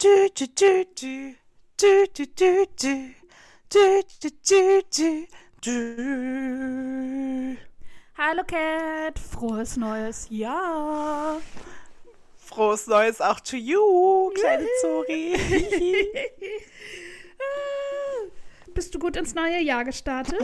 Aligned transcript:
Du, 0.00 0.28
du, 0.32 0.46
du, 0.46 0.84
du. 0.94 1.34
Du, 1.76 2.06
du, 2.14 2.26
du, 2.26 2.66
du. 2.80 3.14
Du, 3.68 4.02
du, 4.22 4.30
du, 4.46 4.82
du. 4.96 5.26
Du. 5.60 7.56
Hallo 8.16 8.44
Cat, 8.44 9.18
frohes 9.18 9.76
neues 9.76 10.28
Jahr. 10.30 11.40
Frohes 12.36 12.86
Neues 12.86 13.20
auch 13.20 13.40
to 13.40 13.56
you, 13.56 14.30
kleine 14.36 14.68
Zori. 14.80 15.34
Bist 18.74 18.94
du 18.94 19.00
gut 19.00 19.16
ins 19.16 19.34
neue 19.34 19.58
Jahr 19.58 19.84
gestartet? 19.84 20.40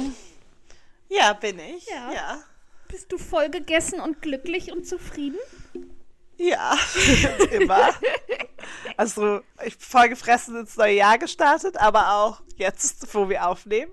ja, 1.08 1.32
bin 1.32 1.60
ich. 1.60 1.86
Ja. 1.86 2.12
Ja. 2.12 2.42
Bist 2.88 3.12
du 3.12 3.18
voll 3.18 3.50
gegessen 3.50 4.00
und 4.00 4.20
glücklich 4.20 4.72
und 4.72 4.84
zufrieden? 4.84 5.38
Ja, 6.36 6.76
immer. 7.50 7.90
Also, 8.96 9.40
ich 9.64 9.78
bin 9.78 9.86
voll 9.86 10.08
gefressen 10.08 10.56
ins 10.56 10.76
neue 10.76 10.94
Jahr 10.94 11.18
gestartet, 11.18 11.76
aber 11.76 12.14
auch 12.14 12.42
jetzt, 12.56 13.14
wo 13.14 13.28
wir 13.28 13.46
aufnehmen, 13.46 13.92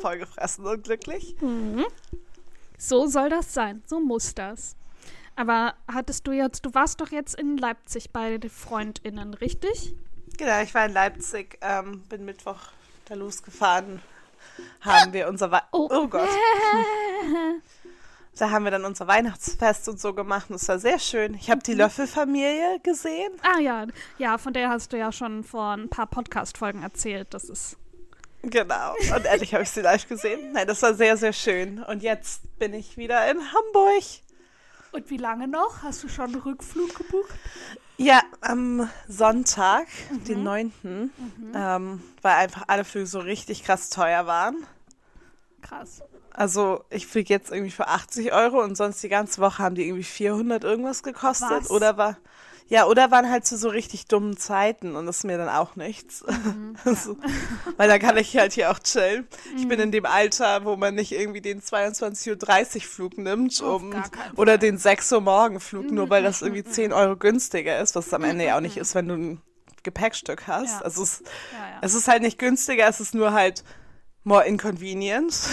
voll 0.00 0.18
gefressen 0.18 0.66
und 0.66 0.84
glücklich. 0.84 1.36
So 2.78 3.06
soll 3.06 3.30
das 3.30 3.52
sein, 3.54 3.82
so 3.86 4.00
muss 4.00 4.34
das. 4.34 4.76
Aber 5.36 5.74
hattest 5.86 6.26
du 6.26 6.32
jetzt, 6.32 6.64
du 6.64 6.72
warst 6.74 7.00
doch 7.00 7.10
jetzt 7.10 7.38
in 7.38 7.58
Leipzig 7.58 8.10
bei 8.10 8.38
den 8.38 8.50
FreundInnen, 8.50 9.34
richtig? 9.34 9.94
Genau, 10.38 10.62
ich 10.62 10.74
war 10.74 10.86
in 10.86 10.92
Leipzig, 10.92 11.58
ähm, 11.60 12.02
bin 12.08 12.24
Mittwoch 12.24 12.58
da 13.04 13.14
losgefahren, 13.14 14.00
haben 14.80 15.12
wir 15.12 15.28
unser 15.28 15.50
Wei 15.50 15.60
oh. 15.72 16.08
Gott, 16.08 16.28
da 18.38 18.50
haben 18.50 18.64
wir 18.64 18.70
dann 18.70 18.84
unser 18.84 19.06
Weihnachtsfest 19.06 19.88
und 19.88 20.00
so 20.00 20.12
gemacht 20.12 20.50
und 20.50 20.56
es 20.56 20.68
war 20.68 20.78
sehr 20.78 20.98
schön. 20.98 21.34
Ich 21.34 21.50
habe 21.50 21.62
die 21.62 21.74
Löffelfamilie 21.74 22.80
gesehen. 22.82 23.32
Ah 23.42 23.60
ja, 23.60 23.86
ja, 24.18 24.38
von 24.38 24.52
der 24.52 24.68
hast 24.68 24.92
du 24.92 24.98
ja 24.98 25.10
schon 25.12 25.42
vor 25.42 25.72
ein 25.72 25.88
paar 25.88 26.06
Podcast-Folgen 26.06 26.82
erzählt. 26.82 27.32
Das 27.32 27.44
ist. 27.44 27.76
Genau. 28.42 28.94
Und 29.14 29.24
endlich 29.24 29.54
habe 29.54 29.64
ich 29.64 29.70
sie 29.70 29.80
live 29.80 30.06
gesehen. 30.06 30.52
Nein, 30.52 30.66
das 30.66 30.82
war 30.82 30.94
sehr, 30.94 31.16
sehr 31.16 31.32
schön. 31.32 31.82
Und 31.82 32.02
jetzt 32.02 32.58
bin 32.58 32.74
ich 32.74 32.96
wieder 32.96 33.28
in 33.30 33.38
Hamburg. 33.38 34.04
Und 34.92 35.10
wie 35.10 35.16
lange 35.16 35.48
noch? 35.48 35.82
Hast 35.82 36.04
du 36.04 36.08
schon 36.08 36.26
einen 36.26 36.36
Rückflug 36.36 36.94
gebucht? 36.94 37.34
Ja, 37.98 38.20
am 38.42 38.88
Sonntag, 39.08 39.86
den 40.28 40.42
9., 40.42 40.72
ähm, 41.54 42.02
weil 42.22 42.32
einfach 42.34 42.64
alle 42.68 42.84
Flüge 42.84 43.06
so 43.06 43.18
richtig 43.18 43.64
krass 43.64 43.88
teuer 43.88 44.26
waren. 44.26 44.66
Krass. 45.62 46.02
Also 46.36 46.84
ich 46.90 47.06
fliege 47.06 47.32
jetzt 47.32 47.50
irgendwie 47.50 47.70
für 47.70 47.88
80 47.88 48.32
Euro 48.34 48.62
und 48.62 48.76
sonst 48.76 49.02
die 49.02 49.08
ganze 49.08 49.40
Woche 49.40 49.62
haben 49.62 49.74
die 49.74 49.86
irgendwie 49.86 50.04
400 50.04 50.64
irgendwas 50.64 51.02
gekostet. 51.02 51.48
Was? 51.50 51.70
Oder 51.70 51.96
war, 51.96 52.18
ja, 52.68 52.84
oder 52.84 53.10
waren 53.10 53.30
halt 53.30 53.46
zu 53.46 53.56
so 53.56 53.70
richtig 53.70 54.06
dummen 54.06 54.36
Zeiten 54.36 54.96
und 54.96 55.06
das 55.06 55.18
ist 55.18 55.24
mir 55.24 55.38
dann 55.38 55.48
auch 55.48 55.76
nichts. 55.76 56.22
also, 56.84 57.16
weil 57.78 57.88
da 57.88 57.98
kann 57.98 58.18
ich 58.18 58.36
halt 58.36 58.52
hier 58.52 58.70
auch 58.70 58.78
chillen. 58.80 59.26
Ich 59.56 59.66
bin 59.66 59.80
in 59.80 59.92
dem 59.92 60.04
Alter, 60.04 60.66
wo 60.66 60.76
man 60.76 60.94
nicht 60.94 61.12
irgendwie 61.12 61.40
den 61.40 61.62
22.30 61.62 62.76
Uhr 62.76 62.82
Flug 62.82 63.16
nimmt 63.16 63.58
um, 63.62 63.94
oder 64.36 64.58
den 64.58 64.76
6 64.76 65.12
Uhr 65.12 65.22
morgen 65.22 65.58
Flug, 65.58 65.90
nur 65.90 66.10
weil 66.10 66.22
das 66.22 66.42
irgendwie 66.42 66.64
10 66.64 66.92
Euro 66.92 67.16
günstiger 67.16 67.80
ist, 67.80 67.94
was 67.96 68.08
es 68.08 68.14
am 68.14 68.24
Ende 68.24 68.44
ja 68.44 68.56
auch 68.58 68.60
nicht 68.60 68.76
ist, 68.76 68.94
wenn 68.94 69.08
du 69.08 69.14
ein 69.14 69.42
Gepäckstück 69.84 70.46
hast. 70.48 70.80
Ja. 70.80 70.82
Also 70.82 71.02
es, 71.02 71.22
Ja, 71.52 71.58
ja. 71.58 71.78
es 71.80 71.94
ist 71.94 72.08
halt 72.08 72.20
nicht 72.20 72.38
günstiger, 72.38 72.86
es 72.88 73.00
ist 73.00 73.14
nur 73.14 73.32
halt 73.32 73.64
more 74.26 74.44
inconvenient. 74.44 75.34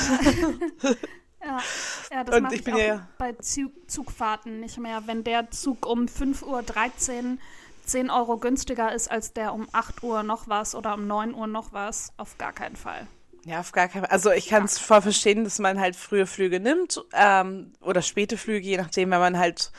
Ja, 1.46 1.60
ja 2.10 2.24
das 2.24 2.40
mache 2.40 2.56
ich 2.56 2.66
ich, 2.66 2.74
auch 2.74 2.78
ja- 2.78 3.08
bei 3.18 3.34
Zug 3.34 3.74
Zugfahrten 3.88 4.62
nicht 4.62 4.80
mehr. 4.80 5.04
Wenn 5.08 5.26
der 5.26 5.52
Zug 5.52 5.86
um 5.86 6.06
5.13 6.06 6.44
Uhr 7.34 7.38
10 7.86 8.10
Euro 8.10 8.38
günstiger 8.38 8.94
ist 8.94 9.12
als 9.12 9.34
der 9.34 9.54
um 9.54 9.68
8 9.74 10.04
Uhr 10.04 10.24
noch 10.24 10.48
was 10.48 10.74
oder 10.74 10.94
um 10.94 11.06
9 11.06 11.34
Uhr 11.34 11.48
noch 11.48 11.74
was, 11.74 12.14
auf 12.16 12.38
gar 12.38 12.54
keinen 12.54 12.78
Fall. 12.78 13.08
Ja, 13.44 13.60
auf 13.60 13.74
gar 13.74 13.90
keinen 13.90 14.04
Fall. 14.04 14.12
Also 14.12 14.32
ich 14.32 14.48
kann 14.48 14.64
es 14.64 14.80
voll 14.80 15.02
verstehen, 15.02 15.44
dass 15.44 15.59
man 15.59 15.81
halt 15.81 15.97
frühe 15.97 16.26
Flüge 16.26 16.62
nimmt 16.62 17.03
ähm, 17.12 17.74
oder 17.81 18.02
späte 18.02 18.38
Flüge, 18.38 18.66
je 18.66 18.78
nachdem, 18.78 19.12
wenn 19.12 19.20
man 19.20 19.38
halt 19.38 19.74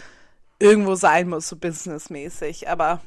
irgendwo 0.58 0.96
sein 0.96 1.30
muss, 1.30 1.48
so 1.48 1.56
businessmäßig. 1.56 2.68
Aber 2.68 3.00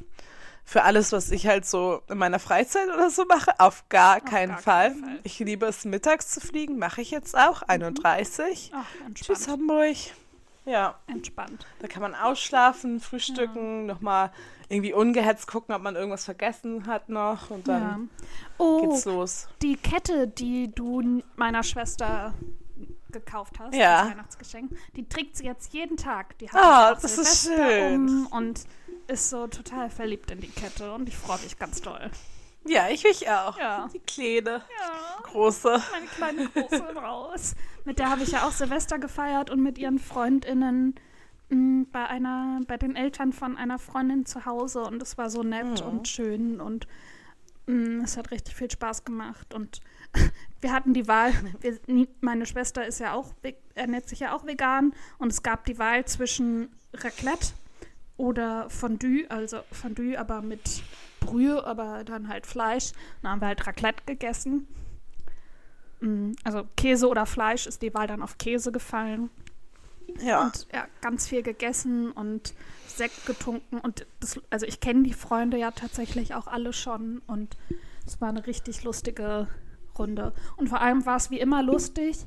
für 0.70 0.82
alles, 0.82 1.12
was 1.12 1.30
ich 1.30 1.46
halt 1.46 1.64
so 1.64 2.02
in 2.10 2.18
meiner 2.18 2.38
Freizeit 2.38 2.88
oder 2.92 3.08
so 3.08 3.24
mache, 3.24 3.58
auf 3.58 3.88
gar 3.88 4.20
keinen 4.20 4.50
gar 4.50 4.58
Fall. 4.58 4.90
keinen 4.90 5.02
Fall. 5.04 5.20
Ich 5.22 5.38
liebe 5.38 5.64
es, 5.64 5.86
mittags 5.86 6.28
zu 6.28 6.40
fliegen, 6.40 6.78
mache 6.78 7.00
ich 7.00 7.10
jetzt 7.10 7.34
auch, 7.38 7.62
31. 7.62 8.70
Ach, 8.74 8.84
Tschüss. 9.14 9.48
Hamburg. 9.48 9.96
Ja, 10.66 10.96
Entspannt. 11.06 11.64
da 11.78 11.88
kann 11.88 12.02
man 12.02 12.14
ausschlafen, 12.14 13.00
frühstücken, 13.00 13.86
nochmal 13.86 14.30
irgendwie 14.68 14.92
ungehetzt 14.92 15.46
gucken, 15.46 15.74
ob 15.74 15.80
man 15.80 15.96
irgendwas 15.96 16.26
vergessen 16.26 16.86
hat 16.86 17.08
noch 17.08 17.48
und 17.48 17.66
dann 17.66 17.82
Ja. 17.82 17.98
Oh, 18.58 18.90
geht's 18.90 19.06
los. 19.06 19.48
die 19.62 19.76
Kette, 19.76 20.28
die 20.28 20.70
du 20.74 21.22
meiner 21.36 21.62
Schwester 21.62 22.34
gekauft 23.10 23.58
hast, 23.58 23.74
Ja. 23.74 24.02
das 24.02 24.10
Weihnachtsgeschenk, 24.10 24.72
die 24.94 25.08
trägt 25.08 25.38
sie 25.38 25.46
jetzt 25.46 25.72
jeden 25.72 25.96
Tag. 25.96 26.36
Die 26.40 26.50
hat 26.50 26.96
auch 26.96 27.00
das 27.00 27.16
ist 27.16 27.46
schön. 27.48 28.26
Um 28.26 28.26
und 28.26 28.60
ist 29.08 29.30
so 29.30 29.46
total 29.46 29.90
verliebt 29.90 30.30
in 30.30 30.40
die 30.40 30.48
Kette 30.48 30.92
und 30.92 31.08
ich 31.08 31.16
freue 31.16 31.38
mich 31.40 31.58
ganz 31.58 31.80
doll. 31.80 32.10
Ja, 32.66 32.88
ich 32.90 33.04
mich 33.04 33.28
auch. 33.30 33.58
Ja. 33.58 33.88
Die 33.92 34.00
Kleine, 34.00 34.62
Ja. 34.78 35.22
große. 35.22 35.80
meine 35.92 36.06
kleine 36.06 36.48
große 36.48 36.82
raus. 36.96 37.54
Mit 37.84 37.98
der 37.98 38.10
habe 38.10 38.22
ich 38.22 38.32
ja 38.32 38.46
auch 38.46 38.52
Silvester 38.52 38.98
gefeiert 38.98 39.48
und 39.50 39.62
mit 39.62 39.78
ihren 39.78 39.98
FreundInnen 39.98 40.94
mh, 41.48 41.86
bei 41.92 42.06
einer, 42.06 42.60
bei 42.66 42.76
den 42.76 42.94
Eltern 42.96 43.32
von 43.32 43.56
einer 43.56 43.78
Freundin 43.78 44.26
zu 44.26 44.44
Hause 44.44 44.82
und 44.82 45.02
es 45.02 45.16
war 45.16 45.30
so 45.30 45.42
nett 45.42 45.80
und 45.80 46.08
schön 46.08 46.60
und 46.60 46.86
mh, 47.66 48.04
es 48.04 48.18
hat 48.18 48.30
richtig 48.30 48.54
viel 48.54 48.70
Spaß 48.70 49.04
gemacht 49.04 49.54
und 49.54 49.80
wir 50.60 50.72
hatten 50.72 50.92
die 50.92 51.08
Wahl, 51.08 51.32
wir, 51.60 51.78
meine 52.20 52.44
Schwester 52.44 52.86
ist 52.86 52.98
ja 52.98 53.14
auch, 53.14 53.32
ernährt 53.74 54.08
sich 54.08 54.20
ja 54.20 54.34
auch 54.34 54.44
vegan 54.46 54.92
und 55.18 55.32
es 55.32 55.42
gab 55.42 55.64
die 55.64 55.78
Wahl 55.78 56.04
zwischen 56.04 56.68
Raclette 56.92 57.48
oder 58.18 58.68
Fondue, 58.68 59.24
also 59.30 59.60
Fondue 59.72 60.18
aber 60.18 60.42
mit 60.42 60.82
Brühe, 61.20 61.64
aber 61.66 62.04
dann 62.04 62.28
halt 62.28 62.46
Fleisch. 62.46 62.92
Dann 63.22 63.32
haben 63.32 63.40
wir 63.40 63.46
halt 63.48 63.66
Raclette 63.66 64.02
gegessen. 64.04 64.68
Mm, 66.00 66.32
Also 66.44 66.64
Käse 66.76 67.08
oder 67.08 67.24
Fleisch 67.24 67.66
ist 67.66 67.80
die 67.80 67.94
Wahl 67.94 68.06
dann 68.06 68.22
auf 68.22 68.36
Käse 68.36 68.72
gefallen. 68.72 69.30
Ja. 70.20 70.46
Und 70.46 70.66
ja, 70.72 70.86
ganz 71.00 71.28
viel 71.28 71.42
gegessen 71.42 72.10
und 72.10 72.54
Sekt 72.86 73.24
getrunken. 73.26 73.78
Und 73.78 74.06
das, 74.20 74.40
also 74.50 74.66
ich 74.66 74.80
kenne 74.80 75.04
die 75.04 75.12
Freunde 75.12 75.56
ja 75.56 75.70
tatsächlich 75.70 76.34
auch 76.34 76.48
alle 76.48 76.72
schon. 76.72 77.22
Und 77.26 77.56
es 78.06 78.20
war 78.20 78.30
eine 78.30 78.46
richtig 78.46 78.82
lustige 78.84 79.46
Runde. 79.98 80.32
Und 80.56 80.68
vor 80.68 80.80
allem 80.80 81.06
war 81.06 81.16
es 81.16 81.30
wie 81.30 81.38
immer 81.38 81.62
lustig, 81.62 82.26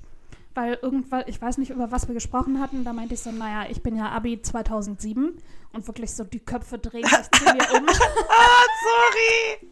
weil 0.54 0.78
irgendwann, 0.82 1.24
ich 1.28 1.42
weiß 1.42 1.58
nicht, 1.58 1.70
über 1.70 1.92
was 1.92 2.08
wir 2.08 2.14
gesprochen 2.14 2.60
hatten, 2.60 2.84
da 2.84 2.94
meinte 2.94 3.14
ich 3.14 3.22
so, 3.22 3.32
naja, 3.32 3.70
ich 3.70 3.82
bin 3.82 3.96
ja 3.96 4.10
Abi 4.10 4.42
2007 4.42 5.38
und 5.74 5.88
wirklich 5.88 6.12
so 6.14 6.24
die 6.24 6.40
Köpfe 6.40 6.78
drehen 6.78 7.06
sich 7.06 7.32
zu 7.32 7.44
mir 7.46 7.72
um. 7.74 7.88
Ah, 8.30 8.66
sorry. 8.84 9.72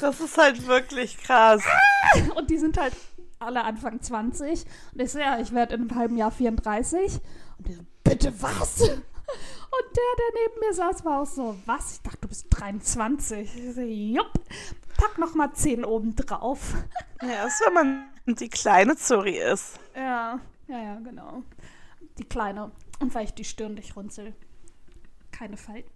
Das 0.00 0.20
ist 0.20 0.38
halt 0.38 0.66
wirklich 0.66 1.16
krass. 1.18 1.62
Und 2.36 2.50
die 2.50 2.58
sind 2.58 2.76
halt 2.78 2.94
alle 3.38 3.64
Anfang 3.64 4.00
20. 4.00 4.64
Und 4.92 5.00
ich 5.00 5.12
so, 5.12 5.18
ja, 5.18 5.38
ich 5.38 5.52
werde 5.52 5.74
in 5.74 5.82
einem 5.82 5.94
halben 5.94 6.16
Jahr 6.16 6.30
34. 6.30 7.20
Und 7.58 7.68
die 7.68 7.74
so, 7.74 7.82
bitte 8.04 8.32
was? 8.42 8.80
Und 8.80 9.96
der, 9.96 10.12
der 10.18 10.42
neben 10.42 10.60
mir 10.60 10.74
saß, 10.74 11.04
war 11.04 11.22
auch 11.22 11.26
so, 11.26 11.56
was? 11.64 11.94
Ich 11.94 12.02
dachte, 12.02 12.18
du 12.22 12.28
bist 12.28 12.46
23. 12.50 13.56
Ich 13.56 13.74
so, 13.74 13.80
jupp, 13.80 14.32
pack 14.96 15.18
noch 15.18 15.34
mal 15.34 15.52
10 15.52 15.84
oben 15.84 16.14
drauf. 16.16 16.74
Ja, 17.22 17.44
das 17.44 17.60
ist, 17.60 17.66
wenn 17.66 17.74
man 17.74 18.10
die 18.36 18.48
kleine 18.48 18.96
Zuri 18.96 19.38
ist. 19.38 19.78
Ja, 19.94 20.40
ja, 20.66 20.82
ja, 20.82 20.98
genau. 20.98 21.44
Die 22.18 22.24
Kleine. 22.24 22.72
Und 22.98 23.14
weil 23.14 23.26
ich 23.26 23.34
die 23.34 23.44
Stirn 23.44 23.74
nicht 23.74 23.94
runzel. 23.94 24.34
Keine 25.30 25.56
Falten. 25.56 25.88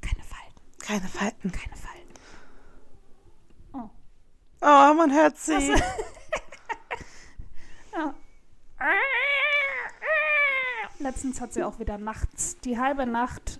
Keine 0.00 0.22
Falten. 0.22 0.78
Keine 0.78 1.08
Falten. 1.08 1.50
Keine 1.50 1.74
Falten. 1.74 2.14
Oh. 3.72 3.90
Oh, 4.60 4.94
man 4.94 5.12
hört 5.12 5.36
sie. 5.36 5.74
Ja. 7.94 8.14
Letztens 10.98 11.40
hat 11.40 11.52
sie 11.52 11.62
auch 11.64 11.78
wieder 11.78 11.98
nachts 11.98 12.56
die 12.60 12.78
halbe 12.78 13.04
Nacht 13.06 13.58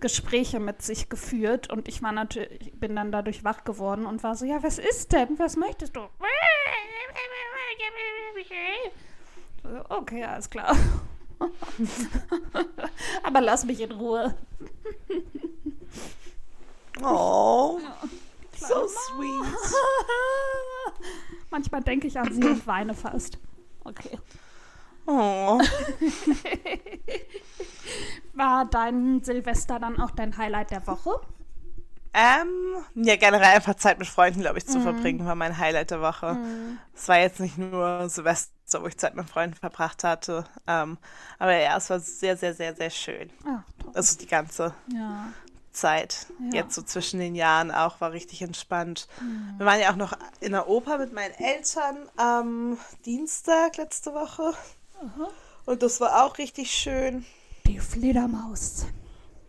Gespräche 0.00 0.60
mit 0.60 0.82
sich 0.82 1.08
geführt 1.08 1.70
und 1.70 1.88
ich 1.88 2.02
war 2.02 2.12
natürlich, 2.12 2.60
ich 2.60 2.72
bin 2.72 2.96
dann 2.96 3.12
dadurch 3.12 3.44
wach 3.44 3.64
geworden 3.64 4.06
und 4.06 4.22
war 4.22 4.34
so, 4.34 4.44
ja, 4.44 4.62
was 4.62 4.78
ist 4.78 5.12
denn? 5.12 5.38
Was 5.38 5.56
möchtest 5.56 5.96
du? 5.96 6.00
Okay, 9.88 10.24
alles 10.24 10.50
klar. 10.50 10.76
Aber 13.22 13.40
lass 13.40 13.64
mich 13.64 13.80
in 13.80 13.92
Ruhe. 13.92 14.34
Oh, 17.00 17.80
so 18.54 18.86
sweet. 18.86 19.54
Manchmal 21.50 21.82
denke 21.82 22.06
ich 22.06 22.18
an 22.18 22.32
sie 22.32 22.44
und 22.44 22.66
weine 22.66 22.94
fast. 22.94 23.38
Okay. 23.82 24.18
Oh. 25.06 25.60
War 28.34 28.64
dein 28.66 29.22
Silvester 29.22 29.78
dann 29.78 30.00
auch 30.00 30.10
dein 30.12 30.36
Highlight 30.36 30.70
der 30.70 30.86
Woche? 30.86 31.20
Ähm, 32.14 32.76
ja, 32.94 33.16
generell 33.16 33.56
einfach 33.56 33.74
Zeit 33.76 33.98
mit 33.98 34.06
Freunden, 34.06 34.40
glaube 34.40 34.58
ich, 34.58 34.66
zu 34.66 34.78
Mhm. 34.78 34.82
verbringen, 34.82 35.26
war 35.26 35.34
mein 35.34 35.56
Highlight 35.56 35.90
der 35.90 36.02
Woche. 36.02 36.38
Es 36.94 37.08
war 37.08 37.18
jetzt 37.18 37.40
nicht 37.40 37.56
nur 37.56 38.08
Silvester, 38.08 38.82
wo 38.82 38.86
ich 38.86 38.98
Zeit 38.98 39.14
mit 39.14 39.28
Freunden 39.30 39.56
verbracht 39.56 40.04
hatte. 40.04 40.44
Ähm, 40.66 40.98
aber 41.38 41.56
ja, 41.56 41.76
es 41.76 41.88
war 41.88 42.00
sehr, 42.00 42.36
sehr, 42.36 42.52
sehr, 42.54 42.74
sehr 42.74 42.90
schön. 42.90 43.30
Toll. 43.42 43.92
Also 43.94 44.18
die 44.18 44.26
ganze 44.26 44.74
Ja. 44.92 45.32
Zeit. 45.72 46.26
Ja. 46.50 46.60
Jetzt 46.60 46.74
so 46.74 46.82
zwischen 46.82 47.18
den 47.18 47.34
Jahren 47.34 47.70
auch 47.70 48.00
war 48.02 48.12
richtig 48.12 48.42
entspannt. 48.42 49.08
Wir 49.56 49.64
waren 49.64 49.80
ja 49.80 49.90
auch 49.90 49.96
noch 49.96 50.12
in 50.40 50.52
der 50.52 50.68
Oper 50.68 50.98
mit 50.98 51.14
meinen 51.14 51.32
Eltern 51.32 51.96
am 52.16 52.76
Dienstag 53.06 53.78
letzte 53.78 54.12
Woche. 54.12 54.52
Und 55.66 55.82
das 55.82 56.00
war 56.00 56.24
auch 56.24 56.38
richtig 56.38 56.70
schön. 56.70 57.24
Die 57.66 57.78
Fledermaus. 57.78 58.86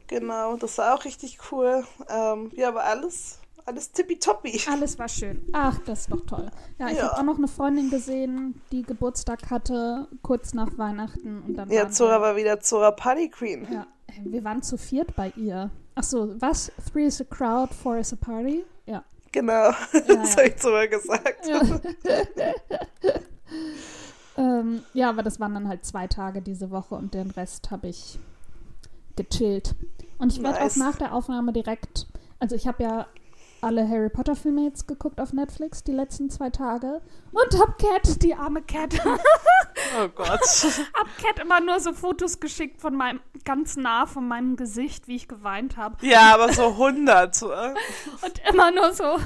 Genau, 0.07 0.55
das 0.57 0.77
war 0.77 0.93
auch 0.95 1.05
richtig 1.05 1.39
cool. 1.51 1.83
Ähm, 2.09 2.51
ja, 2.53 2.67
aber 2.67 2.83
alles, 2.83 3.39
alles 3.65 3.91
tippitoppi. 3.91 4.61
Alles 4.69 4.99
war 4.99 5.07
schön. 5.09 5.41
Ach, 5.53 5.79
das 5.85 6.01
ist 6.01 6.11
doch 6.11 6.21
toll. 6.25 6.51
Ja, 6.77 6.89
ich 6.89 6.97
Ja. 6.97 7.03
habe 7.09 7.17
auch 7.17 7.23
noch 7.23 7.37
eine 7.37 7.47
Freundin 7.47 7.89
gesehen, 7.89 8.61
die 8.71 8.83
Geburtstag 8.83 9.49
hatte, 9.49 10.07
kurz 10.21 10.53
nach 10.53 10.77
Weihnachten. 10.77 11.41
Und 11.47 11.55
dann 11.55 11.69
Ja, 11.71 11.89
Zora 11.89 12.17
wir, 12.17 12.21
war 12.21 12.35
wieder 12.35 12.59
Zora 12.59 12.91
Party 12.91 13.29
Queen. 13.29 13.67
ja, 13.71 13.87
wir 14.23 14.43
waren 14.43 14.61
zu 14.61 14.77
viert 14.77 15.15
bei 15.15 15.31
ihr. 15.35 15.71
Ach 15.95 16.03
so, 16.03 16.39
was? 16.39 16.71
Three 16.91 17.05
is 17.07 17.19
a 17.21 17.23
crowd, 17.23 17.73
four 17.73 17.97
is 17.97 18.13
a 18.13 18.15
party? 18.17 18.63
Ja. 18.85 19.03
Genau, 19.31 19.71
das 19.91 20.07
ja. 20.07 20.37
habe 20.37 20.47
ich 20.47 20.57
Zora 20.57 20.85
gesagt. 20.85 21.47
Ja. 21.47 21.61
ähm, 24.37 24.83
ja, 24.93 25.09
aber 25.09 25.23
das 25.23 25.39
waren 25.39 25.53
dann 25.53 25.67
halt 25.67 25.85
zwei 25.85 26.07
Tage 26.07 26.41
diese 26.41 26.71
Woche 26.71 26.95
und 26.95 27.13
den 27.13 27.31
Rest 27.31 27.71
habe 27.71 27.87
ich 27.87 28.19
gechillt. 29.15 29.75
Und 30.17 30.31
ich 30.33 30.41
werde 30.41 30.59
Nice. 30.59 30.73
auch 30.73 30.77
nach 30.77 30.95
der 30.97 31.13
Aufnahme 31.13 31.53
direkt, 31.53 32.07
also 32.39 32.55
ich 32.55 32.67
habe 32.67 32.83
ja 32.83 33.07
alle 33.61 33.87
Harry 33.87 34.09
Potter 34.09 34.35
Filme 34.35 34.63
jetzt 34.65 34.87
geguckt 34.87 35.21
auf 35.21 35.31
Netflix 35.31 35.83
die 35.83 35.93
letzten 35.93 36.29
zwei 36.29 36.49
Tage 36.49 37.01
und 37.31 37.59
hab 37.59 37.77
Cat, 37.79 38.21
die 38.21 38.35
arme 38.35 38.61
Cat, 38.61 38.93
Oh 39.05 40.07
Gott. 40.09 40.27
hab 40.93 41.17
Cat 41.17 41.39
immer 41.41 41.61
nur 41.61 41.79
so 41.79 41.93
Fotos 41.93 42.39
geschickt 42.39 42.81
von 42.81 42.95
meinem, 42.95 43.19
ganz 43.45 43.75
nah 43.77 44.05
von 44.05 44.27
meinem 44.27 44.55
Gesicht, 44.55 45.07
wie 45.07 45.15
ich 45.15 45.27
geweint 45.27 45.77
habe. 45.77 46.05
Ja, 46.05 46.33
aber 46.33 46.51
so 46.51 46.67
100. 46.69 47.41
äh. 47.41 47.45
Und 47.45 48.41
immer 48.49 48.71
nur 48.71 48.93
so. 48.93 49.17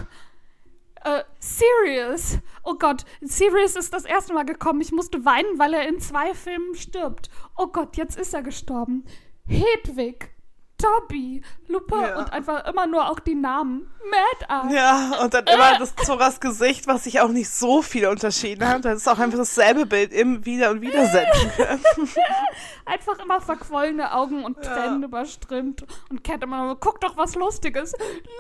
Äh, 1.08 1.24
Sirius. 1.40 2.40
Oh 2.64 2.76
Gott, 2.76 3.06
Sirius 3.22 3.76
ist 3.76 3.94
das 3.94 4.06
erste 4.06 4.34
Mal 4.34 4.44
gekommen. 4.46 4.82
Ich 4.82 4.92
musste 4.92 5.24
weinen, 5.26 5.58
weil 5.58 5.74
er 5.74 5.88
in 5.88 6.00
zwei 6.00 6.34
Filmen 6.34 6.76
stirbt. 6.76 7.30
Oh 7.56 7.68
Gott, 7.68 7.96
jetzt 7.98 8.18
ist 8.20 8.34
er 8.34 8.42
gestorben. 8.44 9.06
Hedwig. 9.48 10.32
Dobby, 10.80 11.42
Lupin 11.68 12.02
Ja. 12.02 12.20
und 12.20 12.32
einfach 12.32 12.68
immer 12.68 12.86
nur 12.86 13.10
auch 13.10 13.20
die 13.20 13.34
Namen. 13.34 13.90
Mad 14.12 14.70
Eye. 14.70 14.76
Ja, 14.76 15.24
und 15.24 15.34
dann 15.34 15.46
immer 15.48 15.80
das 15.80 15.96
Zoras 15.96 16.40
Gesicht, 16.40 16.86
was 16.86 17.06
sich 17.06 17.20
auch 17.20 17.30
nicht 17.30 17.50
so 17.50 17.82
viel 17.82 18.06
unterschieden 18.06 18.68
hat. 18.68 18.86
Das 18.86 18.98
ist 18.98 19.08
auch 19.08 19.18
einfach 19.18 19.40
dasselbe 19.40 19.88
Bild 19.88 20.14
im 20.14 20.46
Wieder 20.46 20.70
und 20.70 20.82
Wieder 20.82 21.08
senden 21.08 21.52
können. 21.56 21.82
Einfach 22.86 23.18
immer 23.20 23.42
verquollene 23.42 24.14
Augen 24.14 24.46
und 24.46 24.62
Tränen 24.62 25.04
überströmt. 25.04 25.84
Und 26.12 26.24
Cat 26.24 26.44
immer 26.44 26.66
nur, 26.66 26.80
guck 26.80 27.02
doch 27.02 27.18
was 27.18 27.34
Lustiges. 27.36 27.94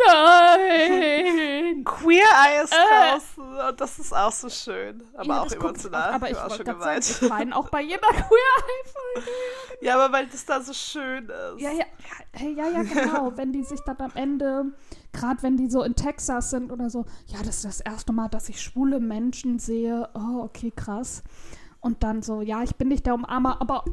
Nein. 0.06 0.57
Ist 2.64 2.74
Äh. 2.74 2.76
draußen. 3.12 3.70
Und 3.70 3.82
das 3.82 4.00
ist 4.00 4.14
auch 4.14 4.32
so 4.32 4.50
schön. 4.50 5.04
Aber 5.16 5.26
Ja, 5.26 5.42
auch 5.42 5.52
emotional. 5.52 6.10
auch. 6.10 6.14
Aber 6.16 6.30
ich 6.30 6.38
ich 6.38 6.56
schon 6.56 6.66
gerade 6.66 6.66
sagen, 6.66 6.80
geweint. 6.80 7.10
ich 7.22 7.30
weine 7.30 7.56
auch 7.56 7.70
bei 7.70 7.82
jeder 7.82 8.08
Queer. 8.08 9.24
Ja, 9.82 9.96
aber 10.00 10.14
weil 10.14 10.28
das 10.28 10.46
da 10.46 10.62
so 10.62 10.74
schön 10.74 11.26
ist. 11.30 11.62
Ja, 11.62 11.72
ja, 11.72 11.86
ja, 12.40 12.48
ja, 12.50 12.68
ja, 12.70 12.84
genau. 12.84 13.32
wenn 13.38 13.52
die 13.54 13.64
sich 13.64 13.80
dann 13.82 13.98
am 13.98 14.12
Ende, 14.16 14.66
gerade 15.14 15.42
wenn 15.44 15.58
die 15.58 15.70
so 15.70 15.84
in 15.84 15.96
Texas 15.96 16.50
sind 16.52 16.72
oder 16.72 16.90
so, 16.90 17.06
ja, 17.28 17.40
das 17.40 17.58
ist 17.58 17.66
das 17.66 17.80
erste 17.82 18.14
Mal, 18.14 18.28
dass 18.30 18.50
ich 18.50 18.62
schwule 18.62 19.00
Menschen 19.00 19.60
sehe. 19.60 20.10
Oh, 20.14 20.42
okay, 20.44 20.72
krass. 20.76 21.24
Und 21.80 22.04
dann 22.04 22.22
so, 22.22 22.42
ja, 22.42 22.64
ich 22.64 22.76
bin 22.76 22.88
nicht 22.88 23.06
der 23.06 23.14
Umarmer, 23.14 23.62
aber 23.62 23.86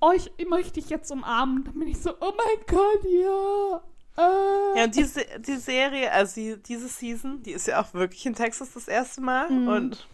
euch 0.00 0.30
möchte 0.48 0.80
ich 0.80 0.90
jetzt 0.90 1.10
umarmen. 1.10 1.64
Dann 1.64 1.74
bin 1.78 1.88
ich 1.88 2.00
so, 2.00 2.10
oh 2.20 2.32
mein 2.36 2.66
Gott, 2.66 3.04
ja. 3.04 3.82
Äh. 4.74 4.78
Ja, 4.78 4.84
und 4.84 4.94
diese, 4.94 5.24
die 5.40 5.56
Serie, 5.56 6.10
also 6.12 6.34
die, 6.34 6.56
diese 6.62 6.88
Season, 6.88 7.42
die 7.42 7.52
ist 7.52 7.66
ja 7.66 7.80
auch 7.82 7.92
wirklich 7.94 8.24
in 8.26 8.34
Texas 8.34 8.72
das 8.74 8.88
erste 8.88 9.20
Mal. 9.20 9.50
Mhm. 9.50 9.68
Und 9.68 10.06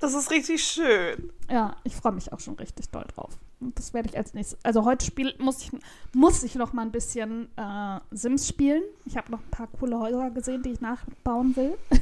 das 0.00 0.14
ist 0.14 0.30
richtig 0.30 0.64
schön. 0.64 1.32
Ja, 1.50 1.76
ich 1.84 1.94
freue 1.94 2.12
mich 2.12 2.32
auch 2.32 2.40
schon 2.40 2.54
richtig 2.54 2.88
doll 2.90 3.04
drauf. 3.14 3.30
Und 3.60 3.78
das 3.78 3.94
werde 3.94 4.08
ich 4.08 4.16
als 4.16 4.34
nächstes. 4.34 4.58
Also 4.64 4.84
heute 4.84 5.06
spiel, 5.06 5.34
muss 5.38 5.62
ich, 5.62 5.70
muss 6.12 6.42
ich 6.42 6.56
noch 6.56 6.72
mal 6.72 6.82
ein 6.82 6.90
bisschen 6.90 7.48
äh, 7.56 8.00
Sims 8.10 8.48
spielen. 8.48 8.82
Ich 9.04 9.16
habe 9.16 9.30
noch 9.30 9.38
ein 9.38 9.50
paar 9.50 9.68
coole 9.78 9.98
Häuser 10.00 10.30
gesehen, 10.30 10.62
die 10.62 10.70
ich 10.72 10.80
nachbauen 10.80 11.54
will. 11.56 11.78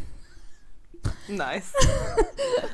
Nice. 1.29 1.73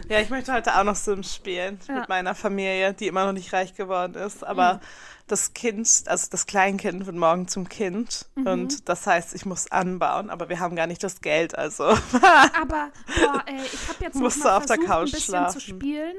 ja, 0.08 0.19
ich 0.20 0.31
möchte 0.31 0.52
heute 0.52 0.75
auch 0.76 0.82
noch 0.82 0.96
Sims 0.96 1.32
spielen 1.34 1.79
Ja. 1.87 2.00
mit 2.00 2.08
meiner 2.08 2.34
Familie, 2.34 2.93
die 2.93 3.06
immer 3.06 3.25
noch 3.26 3.32
nicht 3.32 3.52
reich 3.52 3.75
geworden 3.75 4.14
ist. 4.14 4.43
Aber 4.43 4.75
Mhm. 4.75 4.81
Das 5.26 5.55
Kind, 5.55 5.88
also 6.06 6.28
das 6.31 6.46
Kleinkind 6.46 7.06
wird 7.06 7.17
morgen 7.17 7.49
zum 7.49 7.69
Kind. 7.69 8.26
Mhm. 8.37 8.46
Und 8.46 8.88
das 8.88 9.06
heißt, 9.06 9.34
ich 9.34 9.44
muss 9.46 9.70
anbauen, 9.73 10.31
aber 10.31 10.49
wir 10.49 10.61
haben 10.61 10.76
gar 10.76 10.87
nicht 10.87 11.02
das 11.02 11.20
Geld. 11.20 11.56
Also 11.56 11.84
Aber 12.61 12.90
boah, 13.20 13.43
ey, 13.46 13.61
ich 13.73 13.88
habe 13.88 14.05
jetzt 14.05 14.14
Musst 14.17 14.44
mal 14.44 14.56
auf 14.56 14.67
der 14.67 14.76
versucht, 14.76 14.88
Couch 14.90 14.99
ein 15.08 15.12
bisschen 15.12 15.23
schlafen. 15.34 15.52
zu 15.52 15.61
spielen 15.61 16.17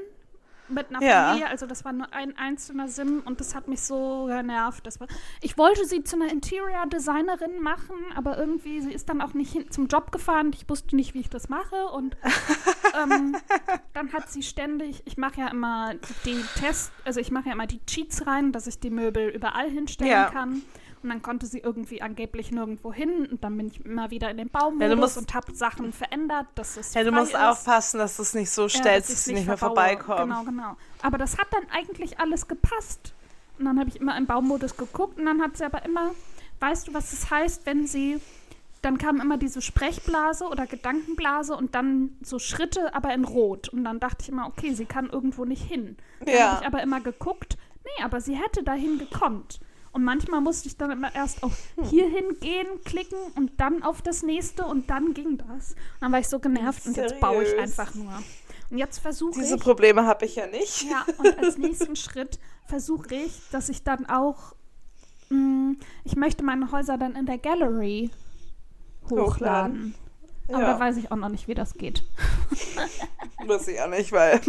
mit 0.70 0.90
einer 0.90 1.02
Ja. 1.02 1.28
Familie. 1.28 1.48
Also 1.48 1.64
das 1.66 1.86
war 1.86 1.94
nur 1.94 2.12
ein 2.12 2.36
einzelner 2.36 2.88
Sim 2.88 3.22
und 3.24 3.40
das 3.40 3.54
hat 3.54 3.68
mich 3.68 3.80
so 3.80 4.26
genervt. 4.26 4.86
Das 4.86 5.00
war, 5.00 5.08
ich 5.40 5.56
wollte 5.56 5.86
sie 5.86 6.04
zu 6.04 6.16
einer 6.16 6.30
Interior 6.30 6.84
Designerin 6.92 7.62
machen, 7.62 7.96
aber 8.14 8.36
irgendwie 8.36 8.82
sie 8.82 8.92
ist 8.92 9.08
dann 9.08 9.22
auch 9.22 9.32
nicht 9.32 9.52
hin, 9.52 9.70
zum 9.70 9.86
Job 9.86 10.12
gefahren. 10.12 10.50
Ich 10.54 10.68
wusste 10.68 10.94
nicht, 10.94 11.14
wie 11.14 11.20
ich 11.20 11.30
das 11.30 11.48
mache 11.48 11.86
und 11.86 12.18
ähm, 12.94 13.36
dann 13.94 14.12
hat 14.12 14.30
sie 14.30 14.42
ständig. 14.42 15.02
Ich 15.06 15.16
mache 15.16 15.40
ja 15.40 15.48
immer 15.48 15.94
die 16.24 16.42
Tests, 16.58 16.90
also 17.04 17.20
ich 17.20 17.30
mache 17.30 17.46
ja 17.48 17.52
immer 17.52 17.66
die 17.66 17.84
Cheats 17.86 18.26
rein, 18.26 18.52
dass 18.52 18.66
ich 18.66 18.78
die 18.80 18.90
Möbel 18.90 19.28
überall 19.28 19.70
hinstellen 19.70 20.10
Ja. 20.10 20.30
kann. 20.30 20.62
Und 21.00 21.10
dann 21.10 21.22
konnte 21.22 21.46
sie 21.46 21.58
irgendwie 21.60 22.02
angeblich 22.02 22.50
nirgendwo 22.50 22.92
hin. 22.92 23.26
Und 23.30 23.44
dann 23.44 23.56
bin 23.56 23.68
ich 23.68 23.84
immer 23.84 24.10
wieder 24.10 24.30
in 24.30 24.36
den 24.36 24.48
Baumodus 24.48 25.14
Ja, 25.14 25.20
und 25.20 25.32
habe 25.34 25.54
Sachen 25.54 25.92
verändert, 25.92 26.46
dass 26.56 26.76
es 26.76 26.92
ja, 26.94 27.04
du 27.04 27.12
musst 27.12 27.34
ist. 27.34 27.38
aufpassen, 27.38 27.98
dass 27.98 28.16
du 28.16 28.22
es 28.22 28.34
nicht 28.34 28.50
so 28.50 28.62
Ja, 28.62 28.68
stellst, 28.68 28.86
dass 28.86 29.02
dass 29.06 29.10
ich's 29.12 29.24
sie 29.26 29.34
nicht 29.34 29.46
mehr 29.46 29.56
verbaue. 29.56 29.76
vorbeikommen. 29.76 30.28
Genau, 30.28 30.42
genau. 30.42 30.76
Aber 31.02 31.16
das 31.16 31.38
hat 31.38 31.46
dann 31.52 31.62
eigentlich 31.70 32.18
alles 32.18 32.48
gepasst. 32.48 33.14
Und 33.60 33.64
dann 33.66 33.78
habe 33.78 33.88
ich 33.88 34.00
immer 34.00 34.16
im 34.16 34.26
Baumodus 34.26 34.76
geguckt 34.76 35.18
und 35.18 35.26
dann 35.26 35.40
hat 35.40 35.56
sie 35.56 35.64
aber 35.64 35.84
immer, 35.84 36.10
weißt 36.60 36.88
du, 36.88 36.94
was 36.94 37.10
das 37.10 37.30
heißt, 37.30 37.64
wenn 37.66 37.86
sie, 37.86 38.20
dann 38.82 38.98
kam 38.98 39.20
immer 39.20 39.36
diese 39.38 39.60
Sprechblase 39.60 40.44
oder 40.44 40.66
Gedankenblase 40.66 41.54
und 41.56 41.74
dann 41.74 42.16
so 42.22 42.38
Schritte, 42.38 42.94
aber 42.94 43.12
in 43.14 43.24
Rot. 43.24 43.68
Und 43.70 43.84
dann 43.84 43.98
dachte 44.00 44.18
ich 44.22 44.28
immer, 44.28 44.46
okay, 44.46 44.72
sie 44.74 44.84
kann 44.86 45.10
irgendwo 45.10 45.44
nicht 45.44 45.62
hin. 45.62 45.96
Dann 46.20 46.34
Ja. 46.34 46.50
habe 46.52 46.60
ich 46.60 46.66
aber 46.66 46.82
immer 46.82 47.00
geguckt, 47.00 47.56
nee, 47.84 48.04
aber 48.04 48.20
sie 48.20 48.36
hätte 48.36 48.62
dahin 48.62 48.98
gekonnt. 48.98 49.60
Und 49.90 50.04
manchmal 50.04 50.40
musste 50.40 50.68
ich 50.68 50.76
dann 50.76 50.90
immer 50.92 51.12
erst 51.14 51.42
auf 51.42 51.56
Hm. 51.76 51.84
hierhin 51.84 52.38
gehen, 52.40 52.66
klicken 52.84 53.18
und 53.34 53.52
dann 53.58 53.82
auf 53.82 54.02
das 54.02 54.22
nächste 54.22 54.64
und 54.64 54.90
dann 54.90 55.14
ging 55.14 55.38
das. 55.38 55.70
Und 55.72 55.76
dann 56.02 56.12
war 56.12 56.20
ich 56.20 56.28
so 56.28 56.38
genervt 56.38 56.86
und 56.86 56.96
jetzt 56.96 57.18
baue 57.20 57.42
ich 57.42 57.58
einfach 57.58 57.94
nur. 57.94 58.12
Und 58.70 58.76
jetzt 58.78 58.98
versuche 58.98 59.40
Diese 59.40 59.56
ich, 59.56 59.60
Probleme 59.62 60.04
habe 60.06 60.26
ich 60.26 60.36
ja 60.36 60.46
nicht. 60.46 60.82
ja, 60.88 61.04
und 61.16 61.38
als 61.38 61.56
nächsten 61.58 61.96
Schritt 61.96 62.38
versuche 62.66 63.14
ich, 63.14 63.32
dass 63.50 63.70
ich 63.70 63.82
dann 63.82 64.06
auch, 64.06 64.54
mh, 65.30 65.76
ich 66.04 66.16
möchte 66.16 66.44
meine 66.44 66.70
Häuser 66.70 66.98
dann 66.98 67.16
in 67.16 67.24
der 67.26 67.38
Gallery 67.38 68.10
hochladen. 69.10 69.26
Hochladen. 69.26 69.94
Aber 70.48 70.60
Ja. 70.62 70.72
da 70.74 70.80
weiß 70.80 70.96
ich 70.96 71.12
auch 71.12 71.16
noch 71.16 71.28
nicht, 71.28 71.46
wie 71.48 71.54
das 71.54 71.74
geht. 71.74 72.04
Muss 73.46 73.68
ich 73.68 73.80
auch 73.80 73.88
nicht, 73.88 74.12
weil 74.12 74.40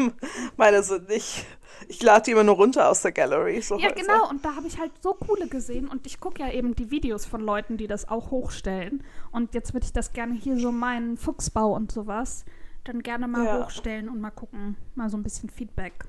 meine 0.58 0.82
sind 0.84 1.10
nicht. 1.10 1.46
Ich 1.88 2.02
lade 2.04 2.24
die 2.26 2.32
immer 2.32 2.44
nur 2.44 2.56
runter 2.56 2.90
aus 2.90 3.02
der 3.02 3.12
Gallery. 3.12 3.62
So 3.62 3.78
Ja, 3.78 3.86
Häuser. 3.90 3.96
genau. 3.96 4.30
Und 4.30 4.44
da 4.46 4.56
habe 4.56 4.68
ich 4.68 4.80
halt 4.80 4.92
so 5.02 5.14
coole 5.14 5.48
gesehen. 5.48 5.88
Und 5.88 6.06
ich 6.06 6.20
gucke 6.20 6.42
ja 6.42 6.52
eben 6.52 6.76
die 6.76 6.90
Videos 6.92 7.26
von 7.26 7.42
Leuten, 7.42 7.78
die 7.78 7.88
das 7.88 8.08
auch 8.10 8.32
hochstellen. 8.32 9.04
Und 9.32 9.54
jetzt 9.54 9.74
würde 9.74 9.86
ich 9.86 9.94
das 9.94 10.12
gerne 10.14 10.34
hier 10.36 10.58
so 10.58 10.72
meinen 10.72 11.18
Fuchsbau 11.18 11.74
und 11.74 11.92
sowas 11.92 12.46
dann 12.86 13.02
gerne 13.02 13.28
mal 13.28 13.46
Ja. 13.46 13.64
hochstellen 13.66 14.10
und 14.10 14.20
mal 14.22 14.32
gucken, 14.32 14.76
mal 14.96 15.10
so 15.10 15.18
ein 15.18 15.24
bisschen 15.24 15.50
Feedback 15.50 16.06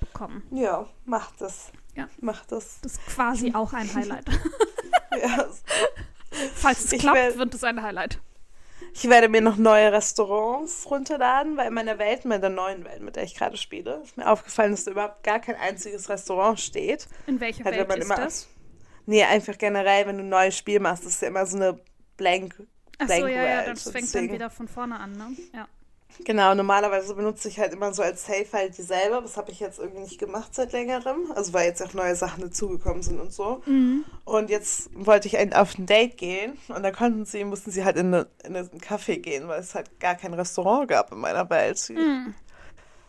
bekommen. 0.00 0.42
Ja, 0.50 0.86
mach 1.04 1.32
das. 1.36 1.72
Ja. 1.96 2.08
Mach 2.20 2.44
das. 2.46 2.80
Das 2.82 2.92
ist 2.92 3.06
quasi 3.06 3.52
auch 3.54 3.72
ein 3.72 3.92
Highlight. 3.94 4.26
Ja. 5.20 5.46
Falls 6.54 6.84
es 6.84 6.92
Ich 6.92 7.00
klappt, 7.00 7.16
werd- 7.16 7.38
wird 7.38 7.54
es 7.54 7.64
ein 7.64 7.82
Highlight. 7.82 8.18
Ich 8.92 9.08
werde 9.08 9.28
mir 9.28 9.40
noch 9.40 9.56
neue 9.56 9.92
Restaurants 9.92 10.90
runterladen, 10.90 11.56
weil 11.56 11.68
in 11.68 11.74
meiner 11.74 11.98
Welt, 11.98 12.24
in 12.24 12.30
der 12.30 12.48
neuen 12.50 12.84
Welt, 12.84 13.02
mit 13.02 13.14
der 13.16 13.22
ich 13.22 13.34
gerade 13.36 13.56
spiele, 13.56 14.00
ist 14.04 14.16
mir 14.16 14.28
aufgefallen, 14.28 14.72
dass 14.72 14.84
da 14.84 14.90
überhaupt 14.90 15.22
gar 15.22 15.38
kein 15.38 15.54
einziges 15.56 16.08
Restaurant 16.08 16.58
steht. 16.58 17.06
In 17.26 17.38
welcher 17.40 17.64
Halt, 17.64 17.76
Welt 17.76 17.88
man 17.88 17.98
ist 17.98 18.04
immer- 18.06 18.16
das? 18.16 18.48
Nee, 19.06 19.22
einfach 19.24 19.56
generell, 19.58 20.06
wenn 20.06 20.16
du 20.18 20.24
ein 20.24 20.28
neues 20.28 20.56
Spiel 20.56 20.80
machst, 20.80 21.04
ist 21.04 21.22
ja 21.22 21.28
immer 21.28 21.46
so 21.46 21.56
eine 21.56 21.78
blank, 22.16 22.54
Ach 22.98 23.06
blank 23.06 23.20
so, 23.22 23.26
ja, 23.28 23.42
ja, 23.42 23.56
World. 23.66 23.68
das 23.68 23.82
fängt 23.90 24.04
Deswegen- 24.04 24.26
dann 24.28 24.34
wieder 24.34 24.50
von 24.50 24.68
vorne 24.68 24.98
an, 24.98 25.12
ne? 25.16 25.36
Ja. 25.54 25.68
Genau, 26.24 26.54
normalerweise 26.54 27.14
benutze 27.14 27.48
ich 27.48 27.58
halt 27.58 27.72
immer 27.72 27.92
so 27.94 28.02
als 28.02 28.26
Safe 28.26 28.46
halt 28.52 28.76
dieselbe. 28.76 29.20
Das 29.22 29.36
habe 29.36 29.50
ich 29.50 29.60
jetzt 29.60 29.78
irgendwie 29.78 30.02
nicht 30.02 30.18
gemacht 30.18 30.54
seit 30.54 30.72
längerem. 30.72 31.32
Also 31.34 31.52
weil 31.52 31.66
jetzt 31.68 31.82
auch 31.82 31.94
neue 31.94 32.14
Sachen 32.14 32.42
dazugekommen 32.42 33.02
sind 33.02 33.18
und 33.20 33.32
so. 33.32 33.62
Mhm. 33.66 34.04
Und 34.24 34.50
jetzt 34.50 34.90
wollte 34.94 35.28
ich 35.28 35.54
auf 35.56 35.78
ein 35.78 35.86
Date 35.86 36.16
gehen 36.18 36.58
und 36.68 36.82
da 36.82 36.90
konnten 36.90 37.24
sie, 37.24 37.44
mussten 37.44 37.70
sie 37.70 37.84
halt 37.84 37.96
in, 37.96 38.08
eine, 38.14 38.26
in 38.44 38.54
einen 38.56 38.68
Café 38.80 39.18
gehen, 39.18 39.48
weil 39.48 39.60
es 39.60 39.74
halt 39.74 39.98
gar 40.00 40.14
kein 40.14 40.34
Restaurant 40.34 40.88
gab 40.88 41.10
in 41.12 41.18
meiner 41.18 41.48
Welt. 41.50 41.88
Mhm. 41.88 42.34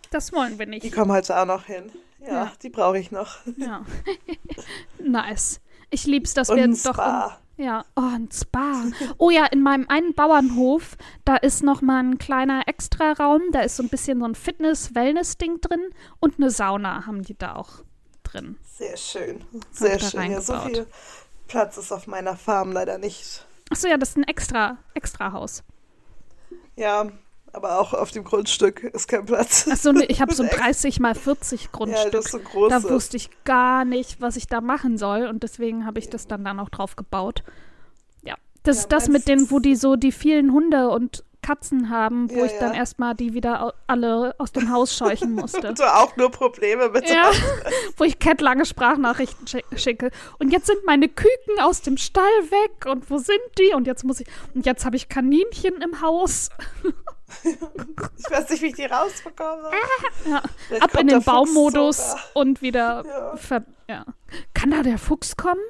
Das 0.09 0.31
wollen 0.33 0.57
wir 0.59 0.65
Die 0.65 0.71
nicht. 0.71 0.93
kommen 0.93 1.11
heute 1.11 1.37
auch 1.39 1.45
noch 1.45 1.65
hin. 1.65 1.91
Ja, 2.19 2.27
Ja. 2.33 2.51
die 2.61 2.69
brauche 2.69 2.99
ich 2.99 3.11
noch. 3.11 3.37
Ja. 3.57 3.85
nice. 4.99 5.59
Ich 5.91 6.05
lieb's, 6.05 6.33
dass 6.33 6.49
Und 6.49 6.57
wir 6.57 6.67
doch. 6.67 6.95
Spa. 6.95 7.37
Ja, 7.57 7.85
oh, 7.95 8.01
ein 8.01 8.29
Spa. 8.31 8.85
Oh 9.19 9.29
ja, 9.29 9.45
in 9.45 9.61
meinem 9.61 9.85
einen 9.87 10.15
Bauernhof, 10.15 10.97
da 11.25 11.35
ist 11.35 11.61
noch 11.61 11.81
mal 11.81 12.03
ein 12.03 12.17
kleiner 12.17 12.67
Extraraum. 12.67 13.41
Da 13.51 13.61
ist 13.61 13.75
so 13.75 13.83
ein 13.83 13.89
bisschen 13.89 14.19
so 14.19 14.25
ein 14.25 14.33
Fitness-Wellness-Ding 14.33 15.61
drin 15.61 15.81
und 16.19 16.39
eine 16.39 16.49
Sauna 16.49 17.05
haben 17.05 17.21
die 17.21 17.37
da 17.37 17.55
auch 17.55 17.83
drin. 18.23 18.57
Sehr 18.63 18.97
schön. 18.97 19.43
Sehr 19.71 19.99
schön. 19.99 20.31
Ja, 20.31 20.41
so 20.41 20.59
viel 20.61 20.87
Platz 21.47 21.77
ist 21.77 21.91
auf 21.91 22.07
meiner 22.07 22.35
Farm 22.35 22.71
leider 22.71 22.97
nicht. 22.97 23.45
Achso, 23.69 23.87
ja, 23.87 23.97
das 23.97 24.09
ist 24.09 24.17
ein 24.17 24.23
extra, 24.23 24.77
extra 24.95 25.31
Haus. 25.31 25.63
Ja, 26.75 27.11
aber 27.53 27.79
auch 27.79 27.93
auf 27.93 28.11
dem 28.11 28.23
Grundstück 28.23 28.83
ist 28.83 29.07
kein 29.07 29.25
Platz. 29.25 29.67
Achso, 29.69 29.91
ne, 29.91 30.05
ich 30.05 30.21
habe 30.21 30.33
so 30.35 30.43
ein 30.43 30.49
Echt? 30.49 30.59
30 30.59 30.99
mal 30.99 31.15
40 31.15 31.63
Ja, 31.63 31.69
Grundstück. 31.71 32.11
das 32.11 32.25
ist 32.25 32.31
so 32.31 32.39
groß. 32.39 32.69
da 32.69 32.83
wusste 32.83 33.17
ich 33.17 33.29
gar 33.43 33.85
nicht, 33.85 34.21
was 34.21 34.35
ich 34.35 34.47
da 34.47 34.61
machen 34.61 34.97
soll 34.97 35.27
und 35.27 35.43
deswegen 35.43 35.85
habe 35.85 35.99
ich 35.99 36.09
das 36.09 36.27
dann 36.27 36.43
da 36.45 36.53
noch 36.53 36.69
drauf 36.69 36.95
gebaut. 36.95 37.43
Ja, 38.23 38.35
das 38.63 38.77
Ja, 38.77 38.81
ist 38.83 38.91
das 38.91 39.09
mit 39.09 39.27
denen, 39.27 39.51
wo 39.51 39.59
die 39.59 39.75
so 39.75 39.95
die 39.95 40.11
vielen 40.11 40.51
Hunde 40.53 40.89
und 40.89 41.23
Katzen 41.41 41.89
haben, 41.89 42.29
wo 42.29 42.39
Ja, 42.39 42.45
ich 42.45 42.51
dann 42.59 42.73
ja. 42.73 42.79
erstmal 42.79 43.15
die 43.15 43.33
wieder 43.33 43.73
alle 43.87 44.35
aus 44.37 44.51
dem 44.51 44.71
Haus 44.71 44.95
scheuchen 44.95 45.33
musste. 45.33 45.73
Du 45.77 45.83
auch 45.83 46.15
nur 46.17 46.29
Probleme 46.31 46.89
mit 46.89 47.09
Ja, 47.09 47.31
wo 47.97 48.03
ich 48.03 48.19
Cat 48.19 48.41
lange 48.41 48.65
Sprachnachrichten 48.65 49.47
schi- 49.47 49.63
schicke. 49.77 50.11
Und 50.39 50.51
jetzt 50.51 50.67
sind 50.67 50.79
meine 50.85 51.07
Küken 51.09 51.59
aus 51.61 51.81
dem 51.81 51.97
Stall 51.97 52.23
weg 52.49 52.85
und 52.85 53.09
wo 53.09 53.17
sind 53.17 53.39
die? 53.57 53.73
Und 53.73 53.87
jetzt 53.87 54.03
muss 54.03 54.19
ich 54.19 54.27
und 54.53 54.65
jetzt 54.65 54.85
habe 54.85 54.95
ich 54.95 55.09
Kaninchen 55.09 55.81
im 55.81 56.01
Haus. 56.01 56.49
Ich 57.43 58.29
weiß 58.29 58.49
nicht, 58.49 58.61
wie 58.61 58.67
ich 58.67 58.75
die 58.75 58.83
rausbekomme. 58.85 59.71
Ja, 60.29 60.41
Vielleicht 60.67 60.83
ab 60.83 60.99
in 60.99 61.07
den 61.07 61.21
sogar. 61.21 62.31
und 62.33 62.61
wieder 62.61 63.03
Ja. 63.07 63.35
ja. 63.87 64.05
Kann 64.53 64.71
da 64.71 64.83
der 64.83 64.97
Fuchs 64.97 65.37
kommen? 65.37 65.61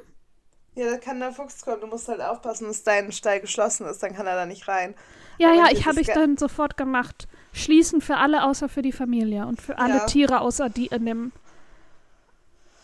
Ja, 0.74 0.90
da 0.90 0.96
kann 0.98 1.20
der 1.20 1.32
Fuchs 1.32 1.62
kommen. 1.64 1.80
Du 1.80 1.86
musst 1.86 2.08
halt 2.08 2.20
aufpassen, 2.20 2.66
dass 2.68 2.82
dein 2.82 3.12
Stall 3.12 3.40
geschlossen 3.40 3.86
ist. 3.86 4.02
Dann 4.02 4.14
kann 4.14 4.26
er 4.26 4.34
da 4.36 4.46
nicht 4.46 4.66
rein. 4.68 4.94
Ja, 5.38 5.48
Aber 5.48 5.56
ja, 5.58 5.64
ich 5.70 5.86
habe 5.86 6.00
ich 6.00 6.06
dann 6.08 6.36
sofort 6.38 6.76
gemacht. 6.76 7.28
Schließen 7.52 8.00
für 8.00 8.16
alle 8.16 8.44
außer 8.44 8.68
für 8.70 8.80
die 8.82 8.92
Familie 8.92 9.46
und 9.46 9.60
für 9.60 9.78
alle 9.78 9.96
Ja. 9.96 10.06
Tiere 10.06 10.40
außer 10.40 10.70
die 10.70 10.86
in 10.86 11.04
dem 11.06 11.32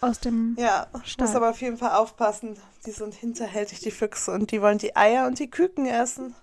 aus 0.01 0.21
dem 0.21 0.55
Ja, 0.59 0.87
Stall. 1.05 1.27
muss 1.27 1.35
aber 1.37 1.51
auf 1.51 1.61
jeden 1.61 1.77
Fall 1.79 1.91
aufpassen. 1.97 2.57
Die 2.87 2.91
sind 2.93 3.15
hinterhältig, 3.15 3.81
die 3.81 3.91
Füchse. 3.91 4.31
Und 4.33 4.53
die 4.53 4.61
wollen 4.63 4.79
die 4.79 4.95
Eier 4.95 5.27
und 5.27 5.39
die 5.39 5.51
Küken 5.51 5.87
essen. 5.87 6.35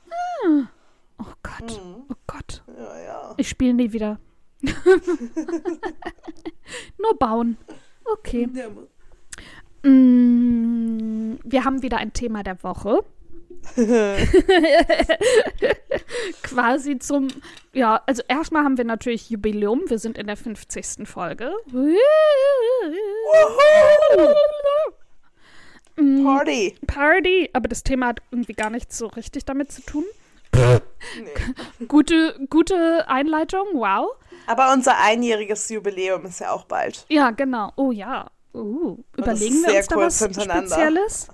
Oh 1.19 1.25
Gott. 1.43 1.61
Mhm. 1.83 2.03
Oh 2.09 2.15
Gott. 2.27 2.63
Ja, 2.77 2.99
ja. 3.01 3.33
Ich 3.37 3.47
spiele 3.49 3.73
nie 3.75 3.93
wieder. 3.93 4.19
Nur 6.97 7.17
bauen. 7.19 7.57
Okay. 8.05 8.49
Ja, 8.53 8.65
Mm, 9.87 11.14
wir 11.43 11.65
haben 11.65 11.81
wieder 11.81 11.97
ein 11.97 12.13
Thema 12.13 12.43
der 12.43 12.61
Woche. 12.63 13.03
Quasi 16.43 16.99
zum, 16.99 17.29
ja, 17.73 18.01
also 18.05 18.21
erstmal 18.27 18.63
haben 18.63 18.77
wir 18.77 18.85
natürlich 18.85 19.29
Jubiläum. 19.29 19.81
Wir 19.87 19.97
sind 19.99 20.17
in 20.17 20.27
der 20.27 20.37
50. 20.37 21.07
Folge. 21.07 21.51
Mm, 25.97 26.25
Party. 26.25 26.75
Party, 26.85 27.49
aber 27.53 27.67
das 27.69 27.83
Thema 27.83 28.07
hat 28.07 28.21
irgendwie 28.31 28.53
gar 28.53 28.69
nichts 28.69 28.97
so 28.97 29.07
richtig 29.07 29.45
damit 29.45 29.71
zu 29.71 29.81
tun. 29.81 30.03
Nee. 30.53 31.85
Gute, 31.87 32.39
gute 32.49 33.07
Einleitung, 33.09 33.67
wow. 33.73 34.09
Aber 34.47 34.71
unser 34.73 34.97
einjähriges 34.99 35.69
Jubiläum 35.69 36.25
ist 36.25 36.39
ja 36.39 36.51
auch 36.51 36.65
bald. 36.65 37.05
Ja, 37.09 37.31
genau. 37.31 37.71
Oh 37.75 37.91
ja. 37.91 38.29
Uh, 38.55 39.03
überlegen 39.17 39.63
wir 39.63 39.77
uns 39.77 39.87
da 39.87 39.95
was. 39.97 40.17
Spezielles? 40.23 41.27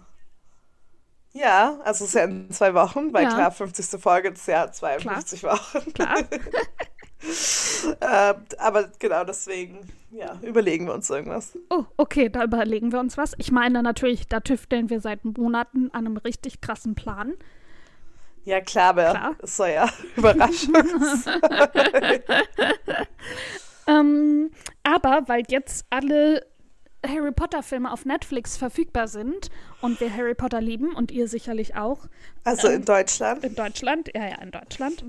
Ja, 1.33 1.79
also 1.83 2.03
es 2.03 2.09
ist 2.09 2.15
ja 2.15 2.23
in 2.23 2.51
zwei 2.51 2.73
Wochen, 2.73 3.13
weil 3.13 3.23
Ja. 3.23 3.29
klar, 3.29 3.51
50. 3.51 4.01
Folge 4.01 4.29
ist 4.29 4.47
ja 4.47 4.71
52 4.71 5.43
Wochen. 5.43 5.93
Klar. 5.93 6.17
Äh, 7.99 8.33
aber 8.57 8.91
genau 8.99 9.23
deswegen, 9.23 9.87
ja, 10.11 10.39
überlegen 10.41 10.85
wir 10.87 10.93
uns 10.93 11.09
irgendwas. 11.09 11.57
Oh, 11.69 11.85
okay, 11.97 12.29
da 12.29 12.43
überlegen 12.43 12.91
wir 12.91 12.99
uns 12.99 13.17
was. 13.17 13.33
Ich 13.37 13.51
meine 13.51 13.83
natürlich, 13.83 14.27
da 14.27 14.39
tüfteln 14.39 14.89
wir 14.89 15.01
seit 15.01 15.23
Monaten 15.23 15.89
an 15.93 16.05
einem 16.05 16.17
richtig 16.17 16.61
krassen 16.61 16.95
Plan. 16.95 17.33
Ja, 18.43 18.59
klar, 18.59 18.89
aber 18.89 19.11
Klar. 19.11 19.35
es 19.43 19.57
soll 19.57 19.69
ja 19.69 19.87
Überraschung. 20.15 20.73
Ähm, 23.87 24.51
aber 24.83 25.23
weil 25.27 25.43
jetzt 25.49 25.85
alle 25.89 26.45
Harry 27.05 27.31
Potter 27.31 27.63
Filme 27.63 27.91
auf 27.91 28.05
Netflix 28.05 28.57
verfügbar 28.57 29.07
sind 29.07 29.49
und 29.81 29.99
wir 29.99 30.15
Harry 30.15 30.35
Potter 30.35 30.61
lieben 30.61 30.93
und 30.93 31.11
ihr 31.11 31.27
sicherlich 31.27 31.75
auch 31.75 32.07
Also 32.43 32.67
in 32.67 32.85
Deutschland. 32.85 33.43
in 33.43 33.55
Deutschland, 33.55 34.09
ja, 34.13 34.27
ja, 34.27 34.41
in 34.41 34.51
Deutschland. 34.51 35.03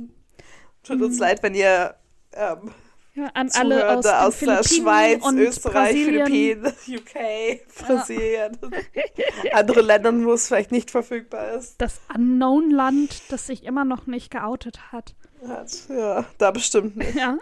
Tut 0.83 1.03
uns 1.03 1.19
leid, 1.19 1.43
wenn 1.43 1.55
ihr 1.55 1.95
ähm, 2.33 2.71
Ja, 3.15 3.27
an 3.35 3.51
alle 3.55 3.99
aus, 3.99 4.07
aus 4.07 4.39
der 4.39 4.65
Schweiz, 4.65 5.23
Österreich, 5.35 5.93
Brasilien. 6.07 6.27
Philippinen, 6.27 6.73
UK, 6.89 7.87
Brasilien, 7.87 8.59
andere 9.53 9.83
Ländern, 9.83 10.25
wo 10.25 10.33
es 10.33 10.49
vielleicht 10.49 10.73
nicht 10.73 10.91
verfügbar 10.91 11.53
ist. 11.53 11.75
Das 11.81 12.01
Unknown-Land, 12.15 13.31
das 13.31 13.47
sich 13.47 13.65
immer 13.65 13.85
noch 13.85 14.07
nicht 14.07 14.31
geoutet 14.31 14.93
hat. 14.93 15.15
Ja, 15.89 16.25
da 16.39 16.51
bestimmt 16.53 16.97
nicht. 16.97 17.15
Ja. 17.17 17.37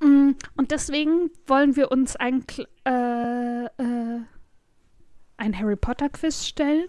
Mm, 0.00 0.32
Und 0.56 0.70
deswegen 0.70 1.30
wollen 1.46 1.76
wir 1.76 1.90
uns 1.92 2.16
ein, 2.16 2.44
Kl- 2.46 2.66
äh, 2.86 3.64
äh, 3.66 4.20
ein 5.36 5.58
Harry 5.58 5.76
Potter 5.76 6.08
Quiz 6.08 6.46
stellen. 6.46 6.88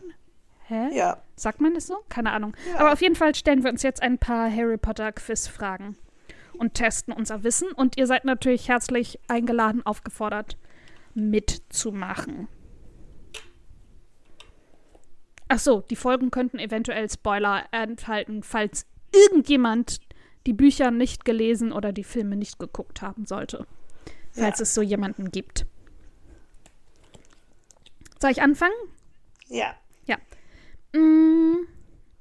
Hä? 0.67 0.89
Ja, 0.95 1.21
Sagt 1.35 1.61
man 1.61 1.73
das 1.75 1.87
so? 1.87 1.97
Keine 2.09 2.31
Ahnung. 2.31 2.55
Ja. 2.73 2.79
Aber 2.79 2.93
auf 2.93 3.01
jeden 3.01 3.15
Fall 3.15 3.35
stellen 3.35 3.63
wir 3.63 3.69
uns 3.71 3.83
jetzt 3.83 4.01
ein 4.01 4.17
paar 4.17 4.51
Harry 4.51 4.77
Potter 4.77 5.11
Quiz-Fragen 5.11 5.95
und 6.57 6.73
testen 6.73 7.13
unser 7.13 7.43
Wissen. 7.43 7.71
Und 7.71 7.95
ihr 7.97 8.07
seid 8.07 8.25
natürlich 8.25 8.67
herzlich 8.67 9.19
eingeladen, 9.27 9.85
aufgefordert, 9.85 10.57
mitzumachen. 11.13 12.47
Ach 15.47 15.59
so, 15.59 15.81
die 15.81 15.95
Folgen 15.95 16.31
könnten 16.31 16.59
eventuell 16.59 17.09
Spoiler 17.09 17.65
enthalten, 17.71 18.43
falls 18.43 18.85
irgendjemand 19.13 19.99
die 20.45 20.53
Bücher 20.53 20.91
nicht 20.91 21.23
gelesen 21.23 21.71
oder 21.71 21.93
die 21.93 22.03
Filme 22.03 22.35
nicht 22.35 22.59
geguckt 22.59 23.01
haben 23.01 23.25
sollte. 23.25 23.65
Falls 24.31 24.59
Ja. 24.59 24.63
es 24.63 24.73
so 24.73 24.81
jemanden 24.81 25.31
gibt. 25.31 25.65
Soll 28.21 28.31
ich 28.31 28.41
anfangen? 28.41 28.73
ja. 30.05 30.17
Mm, 30.93 31.67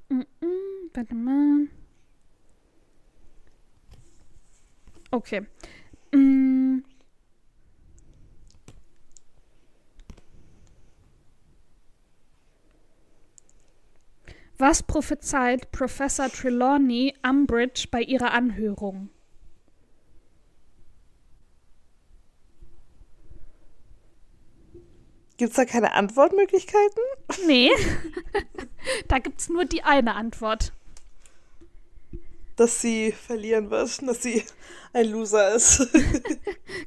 mm, 0.09 0.25
mm, 0.41 0.89
warte 0.93 1.15
mal. 1.15 1.67
Okay. 5.11 5.45
Mm. 6.13 6.83
Was 14.59 14.81
prophezeit 14.81 15.71
Professor 15.71 16.29
Trelawney 16.29 17.13
Umbridge 17.23 17.87
bei 17.91 18.01
ihrer 18.01 18.33
Anhörung? 18.33 19.09
Gibt 25.37 25.51
es 25.51 25.55
da 25.55 25.65
keine 25.65 25.93
Antwortmöglichkeiten? 25.93 27.03
Nee. 27.45 27.69
da 29.07 29.19
gibt's 29.19 29.49
nur 29.49 29.65
die 29.65 29.83
eine 29.83 30.15
Antwort. 30.15 30.73
Dass 32.55 32.81
sie 32.81 33.11
verlieren 33.11 33.69
wird, 33.69 34.01
dass 34.07 34.23
sie 34.23 34.43
ein 34.93 35.11
Loser 35.11 35.55
ist. 35.55 35.87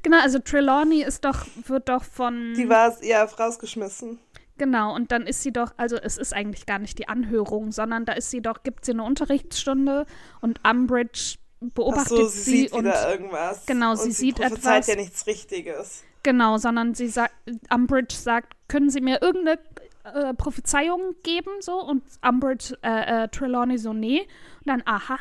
Genau, 0.02 0.20
also 0.20 0.38
Trelawney 0.38 1.02
ist 1.02 1.24
doch, 1.24 1.46
wird 1.66 1.88
doch 1.88 2.04
von. 2.04 2.54
Die 2.54 2.68
war 2.68 3.02
ja 3.02 3.22
rausgeschmissen. 3.24 4.18
Genau, 4.56 4.94
und 4.94 5.12
dann 5.12 5.26
ist 5.26 5.42
sie 5.42 5.52
doch, 5.52 5.72
also 5.76 5.96
es 5.96 6.18
ist 6.18 6.34
eigentlich 6.34 6.66
gar 6.66 6.78
nicht 6.78 6.98
die 6.98 7.08
Anhörung, 7.08 7.72
sondern 7.72 8.04
da 8.04 8.12
ist 8.12 8.30
sie 8.30 8.42
doch, 8.42 8.62
gibt 8.62 8.84
sie 8.84 8.92
eine 8.92 9.04
Unterrichtsstunde 9.04 10.06
und 10.42 10.60
Umbridge 10.68 11.36
beobachtet 11.60 12.08
so, 12.08 12.28
sie, 12.28 12.38
sie 12.38 12.50
sieht 12.62 12.72
und 12.72 12.84
wieder 12.84 13.10
irgendwas. 13.10 13.66
Genau, 13.66 13.94
sie 13.94 14.10
sie 14.10 14.26
sieht 14.26 14.40
etwas. 14.40 14.86
ja 14.86 14.96
nichts 14.96 15.26
Richtiges. 15.26 16.02
genau, 16.22 16.58
sondern 16.58 16.94
sie 16.94 17.08
sagt, 17.08 17.34
Umbridge 17.72 18.14
sagt, 18.14 18.54
können 18.68 18.90
Sie 18.90 19.00
mir 19.00 19.20
irgendeine 19.22 19.58
äh, 20.04 20.34
Prophezeiung 20.34 21.14
geben 21.22 21.50
so 21.60 21.82
und 21.82 22.02
Umbridge, 22.26 22.76
äh, 22.82 23.24
äh, 23.24 23.28
Trelawney 23.28 23.78
so 23.78 23.92
nee 23.92 24.20
und 24.20 24.66
dann 24.66 24.82
aha 24.86 25.18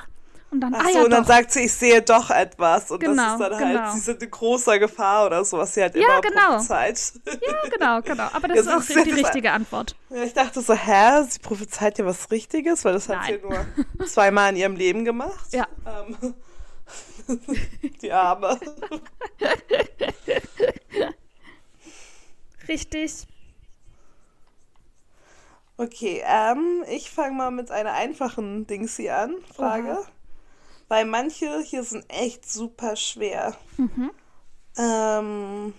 Und 0.51 0.61
dann, 0.61 0.73
Ach 0.73 0.83
ah 0.83 0.89
so, 0.89 0.97
ja, 0.97 1.03
und 1.03 1.11
dann 1.11 1.21
doch. 1.21 1.27
sagt 1.27 1.51
sie, 1.51 1.65
ich 1.65 1.73
sehe 1.73 2.01
doch 2.01 2.31
etwas. 2.31 2.89
Und 2.89 3.01
Genau, 3.01 3.15
das 3.15 3.33
ist 3.33 3.39
dann 3.39 3.59
genau. 3.69 3.81
halt, 3.81 3.93
sie 3.93 3.99
sind 3.99 4.23
in 4.23 4.31
großer 4.31 4.79
Gefahr 4.79 5.27
oder 5.27 5.45
so, 5.45 5.59
was 5.59 5.75
sie 5.75 5.81
halt 5.83 5.95
Ja, 5.95 6.01
immer 6.01 6.21
genau. 6.21 6.53
prophezeit. 6.55 7.13
Ja, 7.25 7.69
genau, 7.69 8.01
genau. 8.01 8.29
Aber 8.33 8.47
das 8.47 8.57
Das 8.57 8.65
ist 8.65 8.73
auch 8.73 8.79
ist- 8.97 9.05
die 9.05 9.11
richtige 9.11 9.51
Antwort. 9.51 9.95
Ja, 10.09 10.23
ich 10.23 10.33
dachte 10.33 10.61
so, 10.61 10.73
hä, 10.73 11.23
sie 11.29 11.37
prophezeit 11.39 11.99
ja 11.99 12.05
was 12.05 12.31
Richtiges, 12.31 12.83
weil 12.83 12.93
das 12.93 13.07
hat 13.09 13.25
sie 13.27 13.39
Nein. 13.47 13.75
nur 13.99 14.07
zweimal 14.07 14.49
in 14.49 14.55
ihrem 14.55 14.75
Leben 14.75 15.05
gemacht. 15.05 15.53
Ja. 15.53 15.67
Ähm, 15.85 16.33
die 18.01 18.11
Arme. 18.11 18.59
Richtig. 22.67 23.25
Okay, 25.77 26.21
ähm, 26.25 26.83
ich 26.89 27.09
fange 27.09 27.35
mal 27.35 27.51
mit 27.51 27.71
einer 27.71 27.93
einfachen 27.93 28.67
Dingsi 28.67 29.09
an, 29.09 29.33
Frage. 29.55 29.91
Oha. 29.91 30.07
Weil 30.89 31.05
manche 31.05 31.61
hier 31.61 31.83
sind 31.83 32.03
echt 32.09 32.49
super 32.49 32.95
schwer. 32.95 33.55
Mhm. 33.77 34.11
Ähm, 34.75 35.73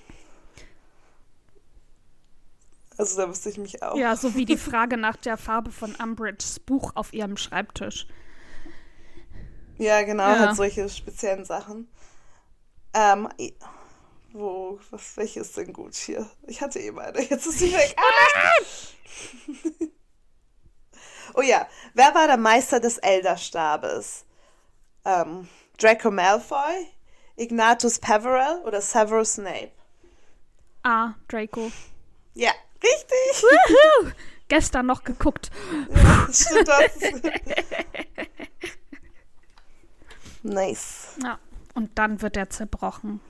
also 2.96 3.16
da 3.20 3.28
wüsste 3.28 3.50
ich 3.50 3.58
mich 3.58 3.82
auch. 3.82 3.96
Ja, 3.96 4.16
so 4.16 4.34
wie 4.36 4.44
die 4.44 4.56
Frage 4.56 4.96
nach 4.96 5.16
der 5.16 5.36
Farbe 5.36 5.72
von 5.72 5.96
Umbridges 5.96 6.60
Buch 6.60 6.92
auf 6.94 7.12
ihrem 7.12 7.36
Schreibtisch. 7.36 8.06
Ja, 9.78 10.02
genau, 10.02 10.28
Ja. 10.28 10.38
halt 10.38 10.56
solche 10.56 10.88
speziellen 10.88 11.44
Sachen. 11.44 11.88
Ähm, 12.94 13.28
wo, 14.32 14.78
was, 14.90 15.16
welche 15.16 15.40
ist 15.40 15.56
denn 15.56 15.72
gut 15.72 15.96
hier? 15.96 16.30
Ich 16.46 16.60
hatte 16.60 16.78
eben 16.78 17.00
eine, 17.00 17.20
jetzt 17.20 17.46
ist 17.46 17.58
sie 17.58 17.72
weg. 17.72 17.96
Ah! 17.96 18.52
oh 21.34 21.42
ja, 21.42 21.66
wer 21.94 22.14
war 22.14 22.28
der 22.28 22.36
Meister 22.36 22.78
des 22.78 22.98
Elderstabes? 22.98 24.24
Ähm, 25.04 25.48
Draco 25.78 26.10
Malfoy, 26.10 26.86
Ignatius 27.36 27.98
Peverell 27.98 28.62
oder 28.64 28.80
Severus 28.80 29.34
Snape? 29.34 29.72
Ah, 30.82 31.14
Draco. 31.28 31.70
Ja, 32.34 32.52
richtig. 32.82 33.42
Wuhu! 33.42 34.10
Gestern 34.48 34.86
noch 34.86 35.04
geguckt. 35.04 35.50
Stimmt 36.32 36.68
das? 36.68 36.98
nice. 40.42 41.16
Ja. 41.22 41.38
Und 41.74 41.96
dann 41.98 42.20
wird 42.20 42.36
er 42.36 42.50
zerbrochen. 42.50 43.20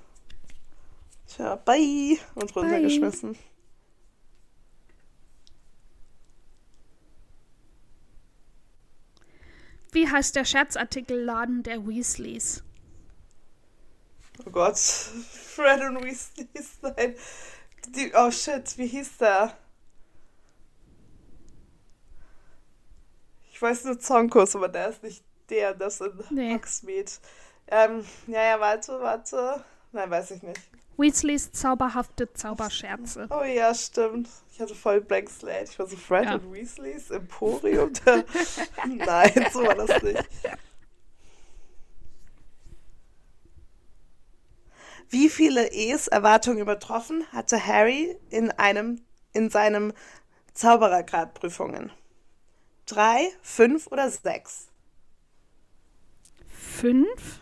Tja, 1.26 1.56
bye. 1.56 2.18
Und 2.34 2.56
runtergeschmissen. 2.56 3.36
Wie 9.92 10.08
heißt 10.08 10.36
der 10.36 10.44
Scherzartikelladen 10.44 11.62
der 11.62 11.86
Weasleys? 11.86 12.62
Oh 14.46 14.50
Gott. 14.50 14.78
Fred 15.54 15.80
und 15.82 16.02
Weasleys, 16.04 16.78
nein. 16.82 17.14
Die, 17.88 18.12
oh 18.14 18.30
shit, 18.30 18.76
wie 18.78 18.86
hieß 18.86 19.18
der? 19.18 19.56
Ich 23.52 23.60
weiß 23.60 23.84
nur 23.84 23.98
Zonkos, 23.98 24.56
aber 24.56 24.68
der 24.68 24.88
ist 24.88 25.02
nicht 25.02 25.22
der, 25.50 25.74
das 25.74 26.00
in 26.00 26.12
Nee. 26.30 26.54
Hogsmeade. 26.54 27.10
Ähm, 27.66 28.04
ja, 28.26 28.42
ja, 28.42 28.60
warte, 28.60 29.00
warte. 29.00 29.64
Nein, 29.92 30.10
weiß 30.10 30.30
ich 30.32 30.42
nicht. 30.42 30.60
Weasleys 31.00 31.50
zauberhafte 31.52 32.32
Zauberscherze. 32.32 33.26
Oh 33.30 33.42
ja, 33.42 33.74
stimmt. 33.74 34.28
Ich 34.52 34.60
hatte 34.60 34.74
voll 34.74 35.00
Blank 35.00 35.30
Slate. 35.30 35.70
Ich 35.70 35.78
war 35.78 35.86
so 35.86 35.96
Fred 35.96 36.24
Ja. 36.26 36.34
und 36.34 36.52
Weasleys 36.52 37.10
Emporium. 37.10 37.92
Nein, 38.86 39.46
so 39.52 39.62
war 39.64 39.74
das 39.74 40.02
nicht. 40.02 40.28
Wie 45.08 45.28
viele 45.28 45.72
E's 45.72 46.06
Erwartungen 46.06 46.58
übertroffen 46.58 47.24
hatte 47.32 47.64
Harry 47.66 48.16
in 48.30 48.50
einem 48.52 49.00
in 49.32 49.50
seinem 49.50 49.92
Zauberergradprüfungen? 50.54 51.90
Drei, 52.86 53.28
fünf 53.42 53.86
oder 53.88 54.10
sechs? 54.10 54.68
Fünf? 56.48 57.40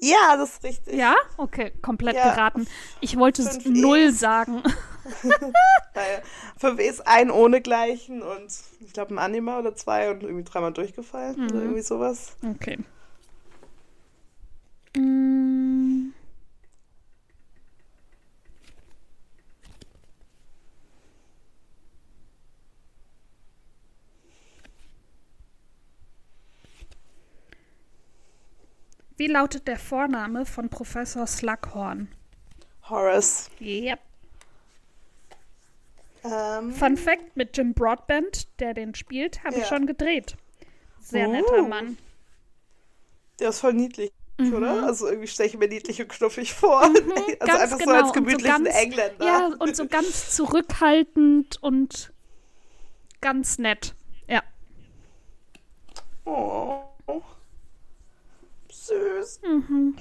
Ja, 0.00 0.36
das 0.36 0.54
ist 0.54 0.64
richtig. 0.64 0.94
Ja? 0.94 1.14
Okay, 1.36 1.72
komplett 1.82 2.16
Ja. 2.16 2.34
geraten. 2.34 2.66
Ich 3.00 3.16
wollte 3.18 3.42
Fünf 3.42 3.66
null 3.66 3.98
E's. 3.98 4.18
sagen. 4.18 4.62
Fünf 6.58 6.80
E's, 6.80 7.00
ein 7.00 7.30
ohne 7.30 7.60
gleichen 7.60 8.22
und 8.22 8.52
ich 8.80 8.92
glaube 8.92 9.14
ein 9.14 9.18
Anima 9.18 9.58
oder 9.58 9.74
zwei 9.74 10.10
und 10.10 10.22
irgendwie 10.22 10.44
dreimal 10.44 10.72
durchgefallen 10.72 11.34
oder 11.46 11.54
Mhm. 11.56 11.60
irgendwie 11.62 11.82
sowas. 11.82 12.36
Okay. 12.48 12.78
Mm. 14.96 15.61
Wie 29.22 29.28
lautet 29.28 29.68
der 29.68 29.78
Vorname 29.78 30.44
von 30.44 30.68
Professor 30.68 31.28
Slughorn? 31.28 32.08
Horace. 32.90 33.50
Yep. 33.60 34.00
Ähm, 36.24 36.72
Fun 36.72 36.96
Fact: 36.96 37.36
Mit 37.36 37.56
Jim 37.56 37.72
Broadbent, 37.72 38.48
der 38.58 38.74
den 38.74 38.96
spielt, 38.96 39.44
habe 39.44 39.54
ich 39.54 39.60
Ja. 39.60 39.66
schon 39.68 39.86
gedreht. 39.86 40.36
Sehr 40.98 41.28
Oh. 41.28 41.32
netter 41.34 41.62
Mann. 41.62 41.98
der 43.38 43.50
ist 43.50 43.60
voll 43.60 43.74
niedlich, 43.74 44.10
Mhm. 44.38 44.54
oder? 44.54 44.82
Also 44.86 45.06
irgendwie 45.06 45.28
stelle 45.28 45.48
ich 45.50 45.56
mir 45.56 45.68
niedlich 45.68 46.02
und 46.02 46.08
knuffig 46.08 46.52
vor. 46.52 46.80
also 46.82 47.04
ganz 47.38 47.60
einfach 47.60 47.78
so 47.78 47.84
genau. 47.84 47.92
als 47.92 48.02
Und 48.02 48.08
so 48.08 48.12
gemütlichen 48.14 48.64
ganz- 48.64 48.76
Engländer. 48.76 49.24
Ja, 49.24 49.50
und 49.56 49.76
so 49.76 49.86
ganz 49.86 50.34
zurückhaltend 50.34 51.62
und 51.62 52.12
ganz 53.20 53.58
nett. 53.58 53.94
Ja. 54.26 54.42
Oh. 56.24 56.82
Süß. 59.22 59.40
Mhm. 59.42 59.96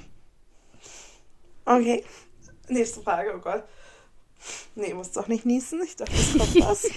Okay. 1.66 2.04
Nächste 2.68 3.02
Frage, 3.02 3.34
oh 3.36 3.40
Gott. 3.40 3.64
Nee, 4.76 4.94
muss 4.94 5.12
doch 5.12 5.28
nicht 5.28 5.46
niesen. 5.46 5.82
Ich 5.84 5.96
dachte, 5.96 6.14
es 6.14 6.38
kommt 6.38 6.56
was. 6.62 6.86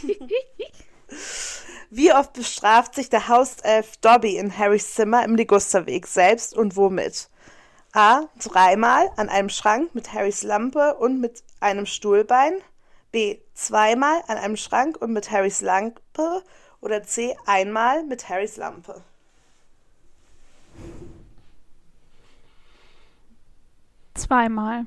Wie 1.91 2.13
oft 2.13 2.33
bestraft 2.33 2.95
sich 2.95 3.11
der 3.11 3.29
Hauself 3.29 3.97
Dobby 3.99 4.37
in 4.37 4.57
Harrys 4.57 4.95
Zimmer 4.95 5.25
im 5.25 5.37
Ligusterweg 5.37 6.07
selbst 6.07 6.57
und 6.57 6.77
womit? 6.77 7.29
A. 7.93 8.23
Dreimal 8.43 9.11
an 9.17 9.29
einem 9.29 9.49
Schrank 9.49 9.95
mit 9.95 10.13
Harrys 10.13 10.43
Lampe 10.43 10.95
und 10.95 11.21
mit 11.21 11.45
einem 11.61 11.87
Stuhlbein. 11.87 12.55
B. 13.13 13.39
Zweimal 13.53 14.23
an 14.27 14.39
einem 14.39 14.57
Schrank 14.57 14.97
und 15.01 15.13
mit 15.13 15.31
Harrys 15.31 15.61
Lampe. 15.61 16.43
Oder 16.81 17.03
C. 17.03 17.37
Einmal 17.47 18.03
mit 18.05 18.29
Harrys 18.29 18.57
Lampe. 18.57 19.05
Zweimal. 24.15 24.87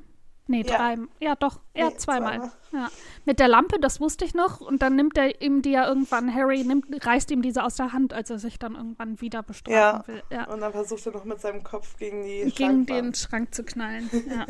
Nee, 0.49 0.63
Ja. 0.65 0.77
drei. 0.77 0.95
Ja, 1.19 1.35
doch. 1.35 1.59
Ja, 1.75 1.89
Nee, 1.89 1.97
zweimal. 1.97 2.33
zweimal. 2.39 2.51
Ja. 2.71 2.89
Mit 3.25 3.39
der 3.39 3.49
Lampe, 3.49 3.79
das 3.81 3.99
wusste 3.99 4.23
ich 4.23 4.33
noch. 4.33 4.61
Und 4.61 4.81
dann 4.81 4.95
nimmt 4.95 5.17
er 5.17 5.41
ihm 5.41 5.61
die 5.61 5.71
ja 5.71 5.85
irgendwann, 5.87 6.33
Harry 6.33 6.63
nimmt, 6.63 7.05
reißt 7.05 7.29
ihm 7.31 7.41
diese 7.41 7.63
aus 7.63 7.75
der 7.75 7.91
Hand, 7.91 8.13
als 8.13 8.29
er 8.29 8.39
sich 8.39 8.57
dann 8.57 8.75
irgendwann 8.75 9.19
wieder 9.19 9.43
bestrafen 9.43 9.73
Ja. 9.77 10.03
will. 10.07 10.23
Ja. 10.31 10.45
Und 10.47 10.61
dann 10.61 10.71
versucht 10.71 11.05
er 11.05 11.11
noch 11.11 11.25
mit 11.25 11.41
seinem 11.41 11.63
Kopf 11.63 11.97
gegen 11.97 12.23
die 12.23 12.43
Gegen 12.43 12.51
Schrankwand. 12.55 12.89
den 12.89 13.13
Schrank 13.13 13.53
zu 13.53 13.63
knallen. 13.63 14.09
Ja. 14.29 14.45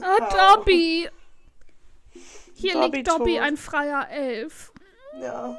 oh, 0.00 0.56
Dobby! 0.56 1.08
Hier 2.54 2.72
Dobby 2.74 2.96
liegt 2.98 3.08
Dobby, 3.10 3.34
tot. 3.34 3.42
ein 3.42 3.56
freier 3.56 4.08
Elf. 4.10 4.72
Ja. 5.20 5.56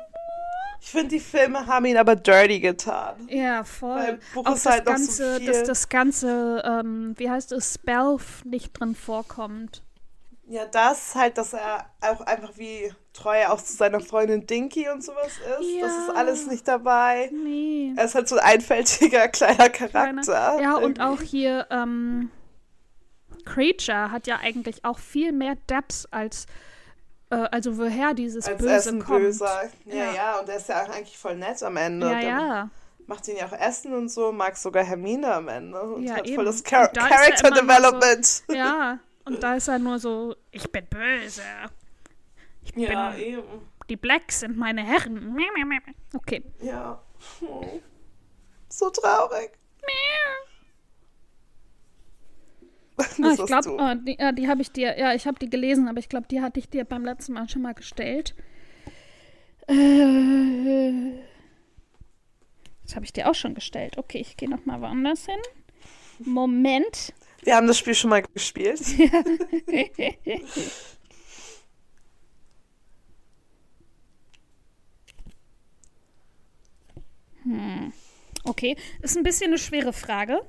Ich 0.85 0.91
finde, 0.91 1.07
die 1.15 1.21
Filme 1.21 1.65
haben 1.65 1.85
ihn 1.85 1.95
aber 1.95 2.17
dirty 2.17 2.59
getan. 2.59 3.15
Ja, 3.29 3.63
voll. 3.63 4.19
Buch 4.33 4.45
Auch 4.45 4.55
ist 4.55 4.65
das 4.65 4.73
halt 4.73 4.85
noch 4.85 4.97
so 4.97 5.23
ganze, 5.23 5.35
viel- 5.37 5.47
dass 5.47 5.63
das 5.63 5.87
ganze, 5.87 6.61
ähm, 6.65 7.13
wie 7.17 7.29
heißt 7.29 7.53
es, 7.53 7.75
Spelf 7.75 8.43
nicht 8.43 8.77
drin 8.77 8.93
vorkommt. 8.93 9.81
Ja, 10.45 10.65
das 10.65 11.15
halt, 11.15 11.37
dass 11.37 11.53
er 11.53 11.85
auch 12.01 12.19
einfach 12.21 12.57
wie 12.57 12.93
treu 13.13 13.45
auch 13.47 13.61
zu 13.61 13.71
seiner 13.77 14.01
Freundin 14.01 14.45
Dinky 14.45 14.89
und 14.89 15.01
sowas 15.01 15.27
ist. 15.27 15.41
Das 15.57 15.65
Ja. 15.79 15.87
ist 15.87 16.09
alles 16.17 16.47
nicht 16.47 16.67
dabei. 16.67 17.29
Nee. 17.31 17.93
Er 17.95 18.03
ist 18.03 18.15
halt 18.15 18.27
so 18.27 18.35
ein 18.35 18.43
einfältiger 18.55 19.27
kleiner 19.29 19.69
Kleiner- 19.69 20.21
Charakter. 20.21 20.61
Ja, 20.61 20.75
und 20.75 20.97
irgendwie. 20.97 21.01
auch 21.01 21.21
hier, 21.21 21.65
ähm, 21.71 22.29
Creature 23.45 24.11
hat 24.11 24.27
ja 24.27 24.39
eigentlich 24.41 24.83
auch 24.83 24.99
viel 24.99 25.31
mehr 25.31 25.55
Depths 25.69 26.07
als, 26.11 26.45
äh, 27.29 27.35
also 27.51 27.77
woher 27.77 28.13
dieses 28.13 28.47
als 28.47 28.57
Böse 28.57 28.73
Essen 28.73 28.99
kommt. 29.03 29.19
böser. 29.21 29.63
Ja, 29.85 29.95
Ja. 29.95 30.13
ja, 30.13 30.39
und 30.39 30.49
er 30.49 30.57
ist 30.57 30.69
ja 30.69 30.83
auch 30.83 30.89
eigentlich 30.89 31.17
voll 31.17 31.35
nett 31.35 31.61
am 31.63 31.77
Ende. 31.77 32.07
Ja, 32.11 32.19
ja. 32.19 32.69
Macht 33.07 33.27
ihn 33.27 33.35
ja 33.37 33.45
auch 33.47 33.51
Essen 33.59 33.93
und 33.93 34.09
so, 34.09 34.31
mag 34.31 34.55
sogar 34.55 34.83
Hermine 34.83 35.33
am 35.33 35.47
Ende. 35.49 35.81
Und 35.81 36.03
Ja, 36.03 36.15
hat 36.15 36.25
eben. 36.25 36.35
voll 36.35 36.45
das 36.45 36.63
Char 36.63 36.87
da 36.93 37.07
er 37.07 37.09
Character 37.09 37.49
nur 37.49 37.57
so- 37.59 37.61
Development. 37.65 38.43
Ja, 38.49 38.99
und 39.25 39.43
da 39.43 39.55
ist 39.55 39.67
er 39.67 39.79
nur 39.79 39.99
so, 39.99 40.35
ich 40.51 40.71
bin 40.71 40.85
böse. 40.87 41.41
Ich 42.61 42.73
bin, 42.73 42.83
Ja, 42.83 43.13
eben. 43.15 43.43
die 43.89 43.97
Blacks 43.97 44.39
sind 44.39 44.55
meine 44.57 44.83
Herren. 44.83 45.37
Okay. 46.15 46.43
Ja. 46.61 47.01
So 48.69 48.89
traurig. 48.89 49.51
Das 49.81 50.52
Ah, 53.23 53.33
ich 53.33 53.45
glaube, 53.45 53.71
oh, 53.71 53.95
die, 53.95 54.17
ja, 54.19 54.31
die 54.31 54.47
habe 54.47 54.61
ich 54.61 54.71
dir, 54.71 54.97
ja, 54.97 55.13
ich 55.13 55.25
habe 55.25 55.39
die 55.39 55.49
gelesen, 55.49 55.87
aber 55.87 55.99
ich 55.99 56.09
glaube, 56.09 56.27
die 56.29 56.41
hatte 56.41 56.59
ich 56.59 56.69
dir 56.69 56.85
beim 56.85 57.05
letzten 57.05 57.33
Mal 57.33 57.49
schon 57.49 57.61
mal 57.61 57.73
gestellt. 57.73 58.35
Äh, 59.67 61.13
das 62.83 62.95
habe 62.95 63.05
ich 63.05 63.13
dir 63.13 63.29
auch 63.29 63.35
schon 63.35 63.55
gestellt. 63.55 63.97
Okay, 63.97 64.19
ich 64.19 64.37
gehe 64.37 64.49
noch 64.49 64.65
mal 64.65 64.81
woanders 64.81 65.25
hin. 65.25 65.39
Moment. 66.19 67.13
Wir 67.41 67.55
haben 67.55 67.67
das 67.67 67.77
Spiel 67.77 67.95
schon 67.95 68.09
mal 68.09 68.21
gespielt. 68.21 68.81
Okay, 78.45 78.75
ist 79.01 79.17
ein 79.17 79.23
bisschen 79.23 79.47
eine 79.47 79.57
schwere 79.57 79.93
Frage. 79.93 80.41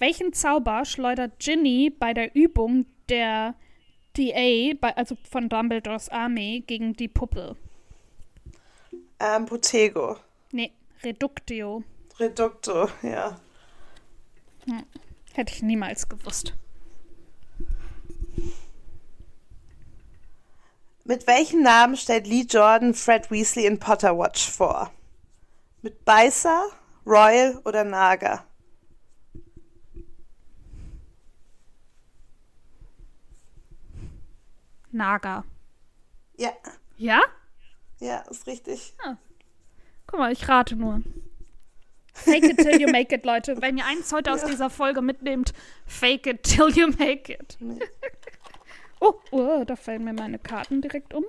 Welchen 0.00 0.32
Zauber 0.32 0.86
schleudert 0.86 1.38
Ginny 1.40 1.90
bei 1.90 2.14
der 2.14 2.34
Übung 2.34 2.86
der 3.10 3.54
DA, 4.16 4.72
bei, 4.80 4.96
also 4.96 5.14
von 5.30 5.50
Dumbledores 5.50 6.08
Armee, 6.08 6.60
gegen 6.66 6.94
die 6.94 7.06
Puppe? 7.06 7.54
Ähm, 9.20 9.44
Protego. 9.44 10.16
Nee, 10.52 10.72
Reductio. 11.04 11.84
Reducto, 12.18 12.88
ja. 13.02 13.38
Hätte 15.34 15.52
ich 15.52 15.62
niemals 15.62 16.08
gewusst. 16.08 16.54
Mit 21.04 21.26
welchem 21.26 21.62
Namen 21.62 21.98
stellt 21.98 22.26
Lee 22.26 22.46
Jordan 22.48 22.94
Fred 22.94 23.30
Weasley 23.30 23.66
in 23.66 23.78
Potter 23.78 24.16
Watch 24.16 24.48
vor? 24.48 24.90
Mit 25.82 26.06
Beißer, 26.06 26.70
Royal 27.04 27.60
oder 27.66 27.84
Nager? 27.84 28.46
Naga. 34.92 35.44
Ja, 36.36 36.50
Ja? 36.96 37.20
ja, 37.98 38.18
ist 38.30 38.46
richtig. 38.46 38.94
Guck 40.06 40.18
mal, 40.18 40.32
ich 40.32 40.48
rate 40.48 40.76
nur. 40.76 41.02
Fake 42.12 42.44
it 42.44 42.56
till 42.58 42.80
you 42.80 42.90
make 42.90 43.14
it, 43.14 43.24
Leute. 43.24 43.60
Wenn 43.62 43.78
ihr 43.78 43.86
eins 43.86 44.12
heute 44.12 44.32
aus 44.32 44.44
dieser 44.44 44.68
Folge 44.70 45.00
mitnehmt, 45.00 45.52
fake 45.86 46.26
it 46.26 46.42
till 46.42 46.68
you 46.70 46.88
make 46.98 47.32
it. 47.32 47.56
Oh, 49.00 49.14
oh, 49.30 49.64
da 49.64 49.76
fallen 49.76 50.04
mir 50.04 50.12
meine 50.12 50.38
Karten 50.38 50.82
direkt 50.82 51.14
um. 51.14 51.24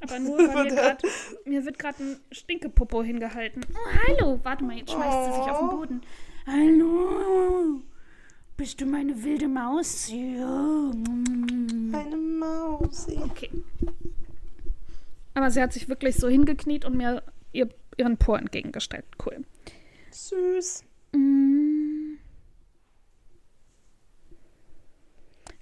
Aber 0.00 0.18
nur, 0.18 0.38
weil 0.52 0.64
mir, 0.64 0.74
grad, 0.74 1.02
mir 1.44 1.64
wird 1.64 1.78
gerade 1.78 2.02
ein 2.02 2.20
Stinkepopo 2.32 3.04
hingehalten. 3.04 3.64
Oh, 3.72 3.98
hallo. 4.08 4.40
Warte 4.42 4.64
mal, 4.64 4.76
jetzt 4.76 4.90
schmeißt 4.90 5.26
sie 5.26 5.32
sich 5.38 5.50
auf 5.50 5.58
den 5.60 5.68
Boden. 5.68 6.02
Hallo. 6.46 7.82
Bist 8.56 8.80
du 8.80 8.86
meine 8.86 9.22
wilde 9.24 9.48
Maus? 9.48 10.08
Ja. 10.10 10.92
Eine 11.92 12.16
Mausi. 12.16 13.18
Okay. 13.18 13.50
Aber 15.34 15.50
sie 15.50 15.62
hat 15.62 15.72
sich 15.72 15.88
wirklich 15.88 16.16
so 16.16 16.28
hingekniet 16.28 16.84
und 16.84 16.96
mir 16.96 17.22
ihr, 17.52 17.68
ihren 17.96 18.18
Po 18.18 18.34
entgegengestellt. 18.34 19.06
Cool. 19.24 19.44
Süß. 20.10 20.84
Mm. 21.12 22.18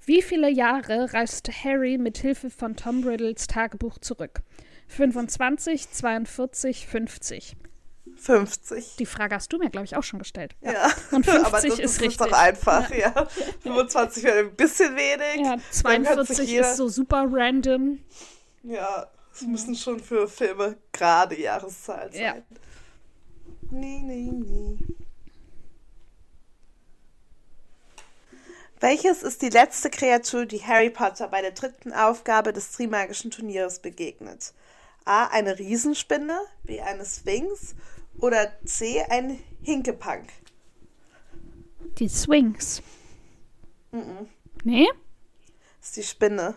Wie 0.04 0.22
viele 0.22 0.50
Jahre 0.50 1.12
reiste 1.12 1.52
Harry 1.52 1.96
mit 1.96 2.18
Hilfe 2.18 2.50
von 2.50 2.74
Tom 2.74 3.04
Riddles 3.04 3.46
Tagebuch 3.46 3.98
zurück? 3.98 4.42
25, 4.88 5.88
42, 5.90 6.86
50. 6.86 7.56
50. 8.20 8.96
Die 8.98 9.06
Frage 9.06 9.34
hast 9.34 9.52
du 9.52 9.58
mir, 9.58 9.70
glaube 9.70 9.84
ich, 9.86 9.96
auch 9.96 10.02
schon 10.02 10.18
gestellt. 10.18 10.54
Ja. 10.60 10.90
Und 11.10 11.28
Aber 11.28 11.58
50 11.58 11.70
das 11.70 11.78
ist 11.78 11.84
ist 11.96 12.00
richtig. 12.02 12.16
doch 12.28 12.32
einfach, 12.32 12.90
ja. 12.90 13.26
25 13.62 14.24
wäre 14.24 14.38
ein 14.40 14.54
bisschen 14.56 14.94
wenig. 14.96 15.46
Ja, 15.46 15.56
Dann 15.82 16.04
kann 16.04 16.26
sich 16.26 16.36
42 16.36 16.48
jeder- 16.50 16.70
ist 16.70 16.76
so 16.76 16.88
super 16.88 17.26
random. 17.30 17.98
Ja, 18.62 19.06
es 19.34 19.42
müssen 19.42 19.74
schon 19.74 20.00
für 20.00 20.28
Filme 20.28 20.76
gerade 20.92 21.40
Jahreszahlen 21.40 22.12
sein. 22.12 22.20
Ja. 22.22 22.34
Nee, 23.70 24.00
nee, 24.02 24.30
nee. 24.32 24.78
Welches 28.80 29.22
ist 29.22 29.42
die 29.42 29.50
letzte 29.50 29.90
Kreatur, 29.90 30.46
die 30.46 30.64
Harry 30.64 30.90
Potter 30.90 31.28
bei 31.28 31.42
der 31.42 31.50
dritten 31.52 31.92
Aufgabe 31.92 32.52
des 32.52 32.72
Trimagischen 32.72 33.30
Turniers 33.30 33.80
begegnet? 33.80 34.54
A. 35.04 35.26
Eine 35.26 35.58
Riesenspinne, 35.58 36.38
B. 36.64 36.80
Eine 36.80 37.04
Sphinx 37.04 37.74
oder 38.18 38.52
C. 38.64 39.02
Ein 39.08 39.38
Hinkepunk? 39.62 40.28
Die 41.98 42.08
Swings. 42.08 42.82
Nee? 44.64 44.88
Das 45.80 45.88
ist 45.88 45.96
die 45.96 46.02
Spinne. 46.02 46.54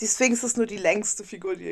Die 0.00 0.06
Sphinx 0.06 0.42
ist 0.42 0.56
nur 0.56 0.66
die 0.66 0.78
längste 0.78 1.24
Figur, 1.24 1.56
die 1.56 1.66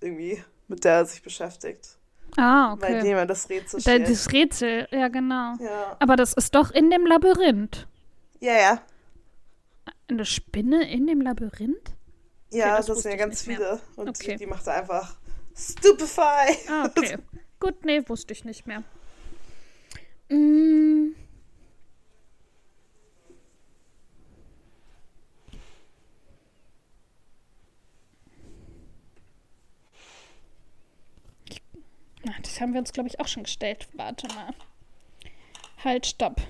irgendwie, 0.00 0.42
mit 0.68 0.84
der 0.84 0.92
er 0.96 1.06
sich 1.06 1.22
beschäftigt. 1.22 1.96
Ah, 2.36 2.74
okay. 2.74 3.02
jemand 3.04 3.30
das 3.30 3.48
Rätsel 3.48 3.80
stellt. 3.80 4.08
das 4.08 4.30
Rätsel, 4.32 4.86
ja, 4.92 5.08
genau. 5.08 5.54
Ja. 5.58 5.96
Aber 5.98 6.14
das 6.16 6.32
ist 6.34 6.54
doch 6.54 6.70
in 6.70 6.90
dem 6.90 7.06
Labyrinth. 7.06 7.88
ja, 8.40 8.52
ja. 8.54 8.82
Eine 10.08 10.24
Spinne 10.24 10.90
in 10.90 11.06
dem 11.06 11.20
Labyrinth? 11.20 11.94
Ja, 12.52 12.76
das 12.76 12.86
das, 12.86 12.96
wusste 12.96 13.02
sind 13.02 13.12
ja 13.12 13.16
ganz 13.24 13.46
nicht 13.46 13.58
mehr. 13.58 13.80
viele. 13.80 13.80
Und 13.96 14.08
Okay. 14.08 14.32
die, 14.32 14.38
die 14.38 14.46
macht 14.46 14.66
er 14.66 14.74
einfach 14.74 15.16
Stupefy. 15.56 16.68
Ah, 16.68 16.86
okay. 16.86 17.18
Gut, 17.60 17.84
nee, 17.84 18.02
wusste 18.08 18.32
ich 18.32 18.44
nicht 18.44 18.66
mehr. 18.66 18.82
Mm. 20.30 21.14
Na, 32.24 32.32
das 32.42 32.60
haben 32.60 32.72
wir 32.72 32.80
uns, 32.80 32.92
glaube 32.92 33.08
ich, 33.08 33.20
auch 33.20 33.28
schon 33.28 33.42
gestellt. 33.44 33.88
Warte 33.94 34.28
mal. 34.28 34.54
Halt, 35.84 36.06
stopp. 36.06 36.40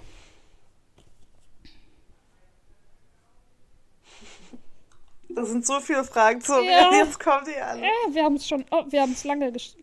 Da 5.34 5.44
sind 5.44 5.64
so 5.66 5.80
viele 5.80 6.04
Fragen 6.04 6.40
zu 6.40 6.52
Ja. 6.62 6.90
Jetzt 6.92 7.20
kommen 7.20 7.44
die 7.46 7.60
alle. 7.60 7.82
Ja, 7.82 7.88
wir 8.14 8.24
haben 8.24 8.36
es 8.36 8.48
schon, 8.48 8.64
oh, 8.70 8.84
wir 8.88 9.02
haben 9.02 9.12
es 9.12 9.24
lange 9.24 9.52
ges 9.52 9.76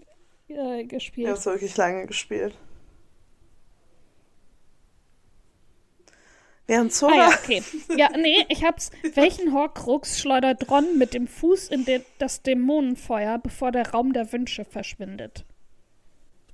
äh, 0.49 0.53
Wir 0.53 0.63
haben 0.63 0.87
gespielt. 0.87 1.29
es 1.37 1.45
wirklich 1.45 1.77
lange 1.77 2.05
gespielt. 2.05 2.55
Während 6.67 6.91
Ah 6.91 6.95
Zora. 6.95 7.15
ja, 7.15 7.29
okay. 7.29 7.63
Ja, 7.95 8.09
nee, 8.17 8.45
ich 8.49 8.63
hab's. 8.65 8.91
Welchen 9.13 9.53
Horcrux 9.53 10.19
schleudert 10.19 10.69
Ron 10.69 10.97
mit 10.97 11.13
dem 11.13 11.25
Fuß 11.27 11.69
in 11.69 11.85
de 11.85 12.01
das 12.17 12.41
Dämonenfeuer, 12.43 13.37
bevor 13.37 13.71
der 13.71 13.91
Raum 13.91 14.11
der 14.11 14.31
Wünsche 14.33 14.65
verschwindet? 14.65 15.45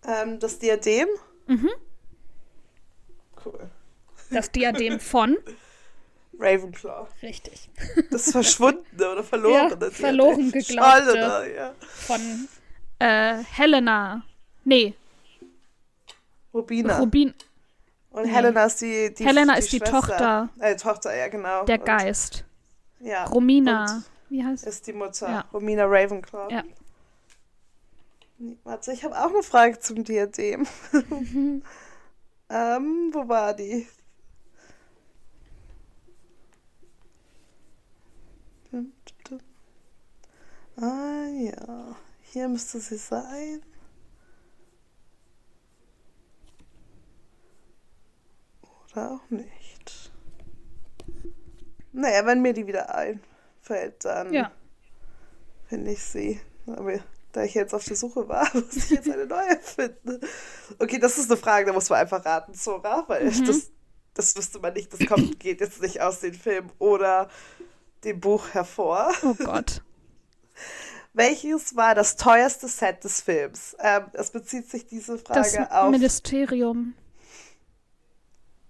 Ähm, 0.05 0.39
das 0.39 0.59
Diadem. 0.59 1.07
Mhm. 1.47 1.69
Cool. 3.43 3.69
Das 4.29 4.51
Diadem 4.51 4.99
von? 4.99 5.37
Ravenclaw. 6.39 7.07
Richtig. 7.21 7.69
Das 8.11 8.31
verschwundene 8.31 9.11
oder 9.11 9.23
verlorene 9.23 9.77
Ja, 9.79 9.91
verloren 9.91 10.51
geglaubte. 10.51 11.13
Schallene, 11.13 11.55
ja. 11.55 11.73
Von 11.81 12.47
äh, 12.99 13.37
Helena. 13.43 14.23
Nee, 14.65 14.95
Rubina. 16.53 16.99
Rubin, 16.99 17.33
Und 18.11 18.25
Helena 18.25 18.65
ist 18.65 18.79
die, 18.81 19.13
die 19.13 19.25
Helena 19.25 19.55
ist 19.55 19.71
die. 19.71 19.79
Tochter. 19.79 20.49
Äh, 20.59 20.75
Tochter, 20.75 21.15
ja, 21.15 21.27
genau. 21.27 21.65
der 21.65 21.79
Und- 21.79 21.85
Geist. 21.85 22.45
Ja. 22.99 23.25
Romina. 23.25 24.03
Wie 24.29 24.43
heißt 24.43 24.65
ist 24.65 24.87
die 24.87 24.93
Mutter. 24.93 25.29
Ja. 25.29 25.45
Romina 25.51 25.83
Ravenclaw. 25.85 26.51
Ja. 26.51 26.63
Nee, 28.37 28.57
Warte, 28.63 28.91
ich 28.93 29.03
habe 29.03 29.15
auch 29.17 29.29
eine 29.29 29.43
Frage 29.43 29.79
zum 29.79 30.03
Diadem. 30.03 30.65
ähm, 32.49 33.09
wo 33.13 33.27
war 33.27 33.53
die? 33.53 33.87
Ah 40.77 41.27
ja, 41.27 41.95
hier 42.21 42.47
müsste 42.49 42.79
sie 42.79 42.97
sein. 42.97 43.61
Oder 48.91 49.11
auch 49.11 49.29
nicht. 49.29 50.11
Naja, 51.91 52.25
wenn 52.25 52.41
mir 52.41 52.53
die 52.53 52.65
wieder 52.67 52.93
einfällt, 52.95 54.03
dann 54.05 54.33
Ja. 54.33 54.51
finde 55.67 55.91
ich 55.91 56.03
sie. 56.03 56.39
Aber 56.65 56.99
da 57.33 57.43
ich 57.43 57.53
jetzt 57.53 57.73
auf 57.73 57.83
der 57.85 57.95
Suche 57.95 58.27
war, 58.27 58.47
muss 58.53 58.75
ich 58.75 58.89
jetzt 58.91 59.09
eine 59.09 59.25
neue 59.25 59.57
finden. 59.59 60.19
Okay, 60.79 60.97
das 60.99 61.17
ist 61.17 61.29
eine 61.31 61.37
Frage, 61.39 61.67
da 61.67 61.73
muss 61.73 61.89
man 61.89 61.99
einfach 61.99 62.23
raten, 62.25 62.53
Zora, 62.53 63.03
weil 63.07 63.25
Mhm. 63.29 63.45
das, 63.45 63.71
das 64.13 64.35
wüsste 64.35 64.59
man 64.59 64.73
nicht, 64.73 64.91
das 64.93 65.05
kommt, 65.07 65.39
geht 65.39 65.61
jetzt 65.61 65.81
nicht 65.81 66.01
aus 66.01 66.19
dem 66.19 66.33
Film 66.33 66.71
oder 66.79 67.29
dem 68.03 68.19
Buch 68.19 68.49
hervor. 68.53 69.11
Oh 69.23 69.33
Gott. 69.35 69.81
Welches 71.13 71.75
war 71.75 71.93
das 71.93 72.15
teuerste 72.15 72.67
Set 72.67 73.03
des 73.03 73.21
Films? 73.21 73.75
Ähm, 73.79 74.05
es 74.13 74.31
bezieht 74.31 74.69
sich 74.69 74.87
diese 74.87 75.17
Frage 75.19 75.39
Das 75.41 75.71
auf. 75.71 75.91
Ministerium. 75.91 76.95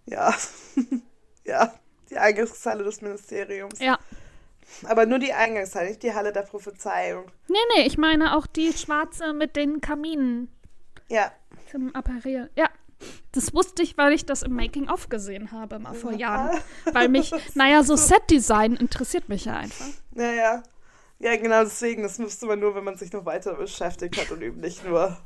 Ja. 0.06 0.34
ja, 1.45 1.73
die 2.10 2.17
Eingangshalle 2.17 2.84
des 2.84 3.01
Ministeriums. 3.01 3.79
Ja. 3.79 3.97
Aber 4.86 5.06
nur 5.06 5.19
die 5.19 5.32
Eingangshalle, 5.34 5.89
nicht 5.89 6.03
die 6.03 6.13
Halle 6.13 6.34
der 6.34 6.41
Prophezeiung. 6.41 7.25
Nee, 7.47 7.58
nee, 7.75 7.86
ich 7.86 7.97
meine 7.97 8.36
auch 8.36 8.47
die 8.47 8.73
schwarze 8.73 9.34
mit 9.34 9.56
den 9.56 9.79
Kaminen 9.82 10.49
Ja. 11.10 11.32
zum 11.71 11.93
Apparieren. 11.95 12.49
Ja. 12.58 12.69
Das 13.34 13.53
wusste 13.53 13.84
ich, 13.84 13.97
weil 13.97 14.13
ich 14.13 14.25
das 14.25 14.43
im 14.43 14.53
Making-of 14.56 15.10
gesehen 15.10 15.51
habe, 15.51 15.77
mal 15.79 15.93
vor 15.93 16.13
Jahren. 16.13 16.58
Weil 16.91 17.10
mich, 17.10 17.34
naja, 17.53 17.84
so 17.84 17.95
Set-Design 17.97 18.75
interessiert 18.75 19.27
mich 19.27 19.45
ja 19.45 19.58
einfach. 19.58 19.88
Naja. 20.12 20.63
Ja, 21.23 21.38
genau 21.38 21.63
deswegen. 21.63 22.03
Das 22.03 22.19
müsste 22.19 22.45
man 22.47 22.59
nur, 22.59 22.75
wenn 22.75 22.83
man 22.83 22.97
sich 22.97 23.13
noch 23.13 23.25
weiter 23.25 23.53
beschäftigt 23.53 24.17
hat 24.19 24.29
und 24.31 24.41
eben 24.41 24.59
nicht 24.59 24.83
nur 24.86 25.17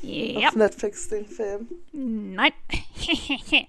Ja. 0.00 0.48
auf 0.48 0.54
Netflix 0.54 1.08
den 1.08 1.26
Film. 1.26 1.68
Nein. 1.92 2.52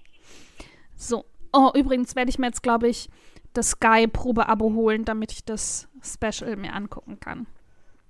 so. 0.96 1.24
Oh, 1.52 1.70
übrigens 1.74 2.16
werde 2.16 2.30
ich 2.30 2.38
mir 2.38 2.46
jetzt, 2.46 2.62
glaube 2.62 2.88
ich, 2.88 3.08
das 3.52 3.70
Sky-Probe-Abo 3.70 4.74
holen, 4.74 5.04
damit 5.04 5.30
ich 5.32 5.44
das 5.44 5.86
Special 6.02 6.56
mir 6.56 6.72
angucken 6.72 7.20
kann. 7.20 7.46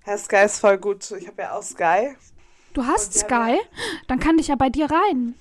Herr 0.00 0.18
Sky 0.18 0.44
ist 0.44 0.60
voll 0.60 0.78
gut. 0.78 1.10
Ich 1.18 1.26
habe 1.26 1.42
ja 1.42 1.56
auch 1.56 1.62
Sky. 1.62 2.14
Du 2.72 2.84
hast 2.84 3.14
Sky? 3.14 3.32
haben 3.34 3.58
Dann 4.08 4.18
kann 4.20 4.38
ich 4.38 4.48
ja 4.48 4.56
bei 4.56 4.68
dir 4.70 4.86
rein. 4.90 5.34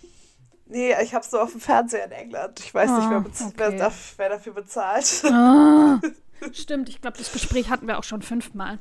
Nee, 0.68 0.94
ich 1.02 1.14
habe 1.14 1.26
so 1.26 1.40
auf 1.40 1.52
dem 1.52 1.60
Fernseher 1.62 2.06
in 2.06 2.12
England. 2.12 2.60
Ich 2.60 2.74
weiß 2.74 2.90
nicht, 2.90 3.10
wer, 3.10 3.18
Ah, 3.18 3.18
okay. 3.48 3.92
wer 4.18 4.30
dafür 4.30 4.54
bezahlt. 4.54 5.24
Ah. 5.26 6.00
Stimmt, 6.54 6.90
ich 6.90 7.02
glaube, 7.02 7.18
das 7.18 7.32
Gespräch 7.32 7.70
hatten 7.70 7.88
wir 7.88 7.98
auch 7.98 8.04
schon 8.04 8.22
fünfmal. 8.22 8.80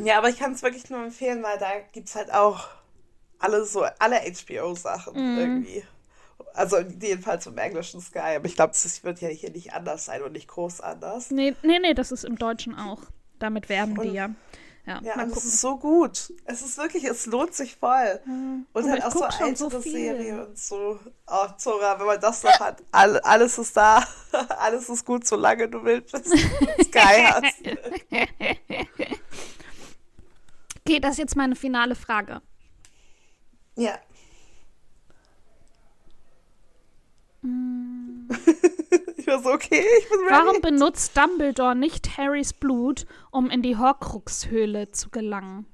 Ja, 0.00 0.18
aber 0.18 0.28
ich 0.28 0.38
kann 0.38 0.52
es 0.52 0.62
wirklich 0.62 0.90
nur 0.90 1.04
empfehlen, 1.04 1.42
weil 1.42 1.58
da 1.58 1.70
gibt 1.92 2.08
es 2.08 2.14
halt 2.16 2.32
auch 2.32 2.68
alle 3.38 3.64
so, 3.64 3.84
alle 3.98 4.16
HBO-Sachen 4.20 5.14
Mhm. 5.34 5.38
irgendwie. 5.38 5.84
Also 6.54 6.78
jedenfalls 6.78 7.46
im 7.46 7.58
englischen 7.58 8.00
Sky. 8.00 8.36
Aber 8.36 8.46
ich 8.46 8.56
glaube, 8.56 8.72
das 8.72 9.04
wird 9.04 9.20
ja 9.20 9.28
hier 9.28 9.50
nicht 9.50 9.72
anders 9.72 10.04
sein 10.06 10.22
und 10.22 10.32
nicht 10.32 10.48
groß 10.48 10.80
anders. 10.80 11.30
Nee, 11.30 11.54
nee, 11.62 11.78
nee, 11.80 11.94
das 11.94 12.10
ist 12.12 12.24
im 12.24 12.36
Deutschen 12.36 12.74
auch. 12.76 13.02
Damit 13.38 13.68
werben 13.68 13.94
die 13.94 14.08
Und- 14.08 14.14
ja. 14.14 14.30
Ja, 14.86 15.00
Ja, 15.02 15.16
mal 15.16 15.24
und 15.24 15.36
es 15.36 15.44
ist 15.44 15.60
so 15.60 15.78
gut. 15.78 16.30
Es 16.44 16.60
ist 16.60 16.76
wirklich, 16.76 17.04
es 17.04 17.24
lohnt 17.26 17.54
sich 17.54 17.74
voll. 17.76 18.20
Und 18.26 18.66
Aber 18.74 18.90
halt 18.90 18.98
ich 18.98 19.04
auch 19.04 19.12
so 19.12 19.18
so 19.30 19.44
ältere 19.46 19.82
viel. 19.82 19.92
Serien 19.92 20.40
und 20.46 20.58
so. 20.58 21.00
Oh, 21.26 21.46
Zora, 21.56 21.98
wenn 21.98 22.06
man 22.06 22.20
das 22.20 22.42
noch 22.42 22.60
hat, 22.60 22.82
all, 22.92 23.18
alles 23.20 23.56
ist 23.56 23.74
da. 23.76 24.04
alles 24.58 24.88
ist 24.90 25.06
gut, 25.06 25.26
solange 25.26 25.68
du 25.68 25.82
willst, 25.82 26.12
bis 26.12 26.22
du 26.24 26.36
Sky 26.84 27.24
hast. 27.24 27.54
Okay, 30.86 31.00
das 31.00 31.12
ist 31.12 31.18
jetzt 31.18 31.36
meine 31.36 31.56
finale 31.56 31.94
Frage. 31.94 32.42
Ja. 33.76 33.98
ich 39.16 39.26
war 39.26 39.42
so, 39.42 39.50
okay, 39.50 39.84
ich 39.98 40.08
bin 40.08 40.20
ready. 40.20 40.30
Warum 40.30 40.60
benutzt 40.62 41.16
Dumbledore 41.16 41.76
nicht 41.76 42.16
Harrys 42.16 42.52
Blut, 42.52 43.06
um 43.30 43.50
in 43.50 43.62
die 43.62 43.76
Horcrux-Höhle 43.76 44.90
zu 44.92 45.10
gelangen? 45.10 45.66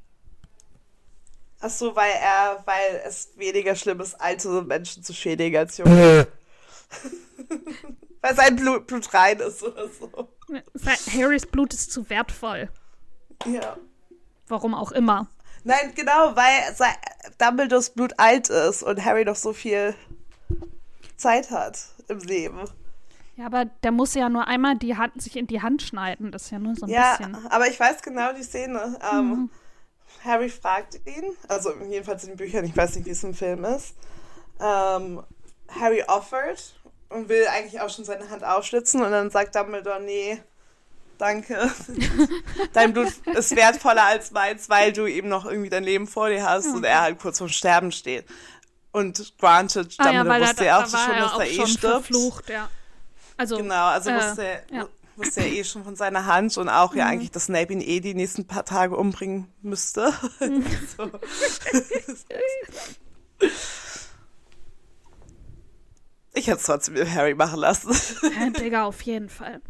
Ach 1.60 1.70
so, 1.70 1.94
weil 1.94 2.12
er, 2.12 2.62
weil 2.64 3.02
es 3.06 3.30
weniger 3.36 3.76
schlimm 3.76 4.00
ist, 4.00 4.14
alte 4.14 4.62
Menschen 4.62 5.02
zu 5.02 5.12
schädigen 5.12 5.58
als 5.58 5.76
junge. 5.76 6.26
weil 8.20 8.34
sein 8.34 8.56
Blut, 8.56 8.86
Blut 8.86 9.12
rein 9.14 9.38
ist 9.38 9.62
oder 9.62 9.88
so. 9.88 10.28
Harrys 11.12 11.46
Blut 11.46 11.72
ist 11.72 11.92
zu 11.92 12.08
wertvoll. 12.10 12.68
Ja. 13.46 13.76
Warum 14.48 14.74
auch 14.74 14.92
immer. 14.92 15.28
Nein, 15.62 15.92
genau, 15.94 16.34
weil 16.34 16.74
Dumbledores 17.38 17.90
Blut 17.90 18.14
alt 18.18 18.48
ist 18.48 18.82
und 18.82 19.04
Harry 19.04 19.24
noch 19.24 19.36
so 19.36 19.52
viel 19.52 19.94
Zeit 21.20 21.50
hat 21.50 21.78
im 22.08 22.18
Leben. 22.20 22.60
Ja, 23.36 23.46
aber 23.46 23.64
der 23.64 23.92
muss 23.92 24.14
ja 24.14 24.28
nur 24.28 24.46
einmal 24.48 24.76
die 24.76 24.96
Hand, 24.96 25.20
sich 25.22 25.36
in 25.36 25.46
die 25.46 25.62
Hand 25.62 25.82
schneiden. 25.82 26.30
Das 26.32 26.44
ist 26.44 26.50
ja 26.50 26.58
nur 26.58 26.74
so 26.74 26.86
ein 26.86 26.90
Ja, 26.90 27.16
bisschen. 27.16 27.36
aber 27.50 27.68
ich 27.68 27.78
weiß 27.78 28.02
genau 28.02 28.32
die 28.32 28.42
Szene. 28.42 28.98
Ähm, 29.12 29.28
Mhm. 29.28 29.50
Harry 30.24 30.50
fragt 30.50 30.96
ihn, 31.06 31.24
also 31.48 31.72
jedenfalls 31.88 32.24
in 32.24 32.30
den 32.30 32.36
Büchern, 32.36 32.64
ich 32.64 32.76
weiß 32.76 32.96
nicht, 32.96 33.06
wie 33.06 33.10
es 33.10 33.22
im 33.24 33.32
Film 33.32 33.64
ist. 33.64 33.94
Ähm, 34.60 35.22
Harry 35.68 36.02
offert 36.06 36.74
und 37.08 37.28
will 37.28 37.46
eigentlich 37.46 37.80
auch 37.80 37.88
schon 37.88 38.04
seine 38.04 38.28
Hand 38.28 38.44
aufschlitzen 38.44 39.00
und 39.02 39.10
dann 39.12 39.30
sagt 39.30 39.54
Dumbledore, 39.54 40.02
nee, 40.02 40.42
danke. 41.16 41.70
Dein 42.72 42.92
Blut 42.92 43.08
ist 43.34 43.56
wertvoller 43.56 44.04
als 44.04 44.30
meins, 44.32 44.68
weil 44.68 44.92
du 44.92 45.06
eben 45.06 45.28
noch 45.28 45.46
irgendwie 45.46 45.70
dein 45.70 45.84
Leben 45.84 46.06
vor 46.06 46.28
dir 46.28 46.44
hast 46.48 46.66
und 46.74 46.84
er 46.84 47.00
halt 47.02 47.18
kurz 47.18 47.38
vorm 47.38 47.48
Sterben 47.48 47.92
steht. 47.92 48.26
Und 48.92 49.34
granted, 49.38 49.94
Ah 49.98 50.10
ja, 50.10 50.26
weil 50.26 50.42
er, 50.42 50.48
wusste 50.48 50.64
ja 50.64 50.78
auch 50.82 50.88
schon, 50.88 50.98
er 51.14 51.20
dass 51.20 51.32
er 51.38 51.46
eh 51.46 51.54
schon 51.56 51.66
stirbt. 51.68 52.06
verflucht, 52.06 52.48
ja. 52.50 52.68
Also, 53.36 53.56
Genau, 53.56 53.86
also 53.86 54.10
äh, 54.10 54.16
wusste, 54.16 54.42
er, 54.44 54.62
ja. 54.72 54.88
wusste 55.16 55.40
er 55.40 55.46
eh 55.46 55.64
schon 55.64 55.84
von 55.84 55.94
seiner 55.96 56.26
Hand 56.26 56.56
und 56.58 56.68
auch 56.68 56.92
Mhm. 56.92 56.98
ja 56.98 57.06
eigentlich, 57.06 57.30
dass 57.30 57.44
Snape 57.44 57.72
ihn 57.72 57.80
eh 57.80 58.00
die 58.00 58.14
nächsten 58.14 58.46
paar 58.46 58.64
Tage 58.64 58.96
umbringen 58.96 59.46
müsste. 59.62 60.12
Mhm. 60.40 60.64
Ich 66.32 66.46
hätte 66.46 66.58
es 66.58 66.64
trotzdem 66.64 66.94
mit 66.94 67.08
Harry 67.12 67.34
machen 67.34 67.58
lassen. 67.58 67.92
ja, 68.38 68.50
Digga, 68.50 68.84
auf 68.84 69.02
jeden 69.02 69.28
Fall. 69.28 69.60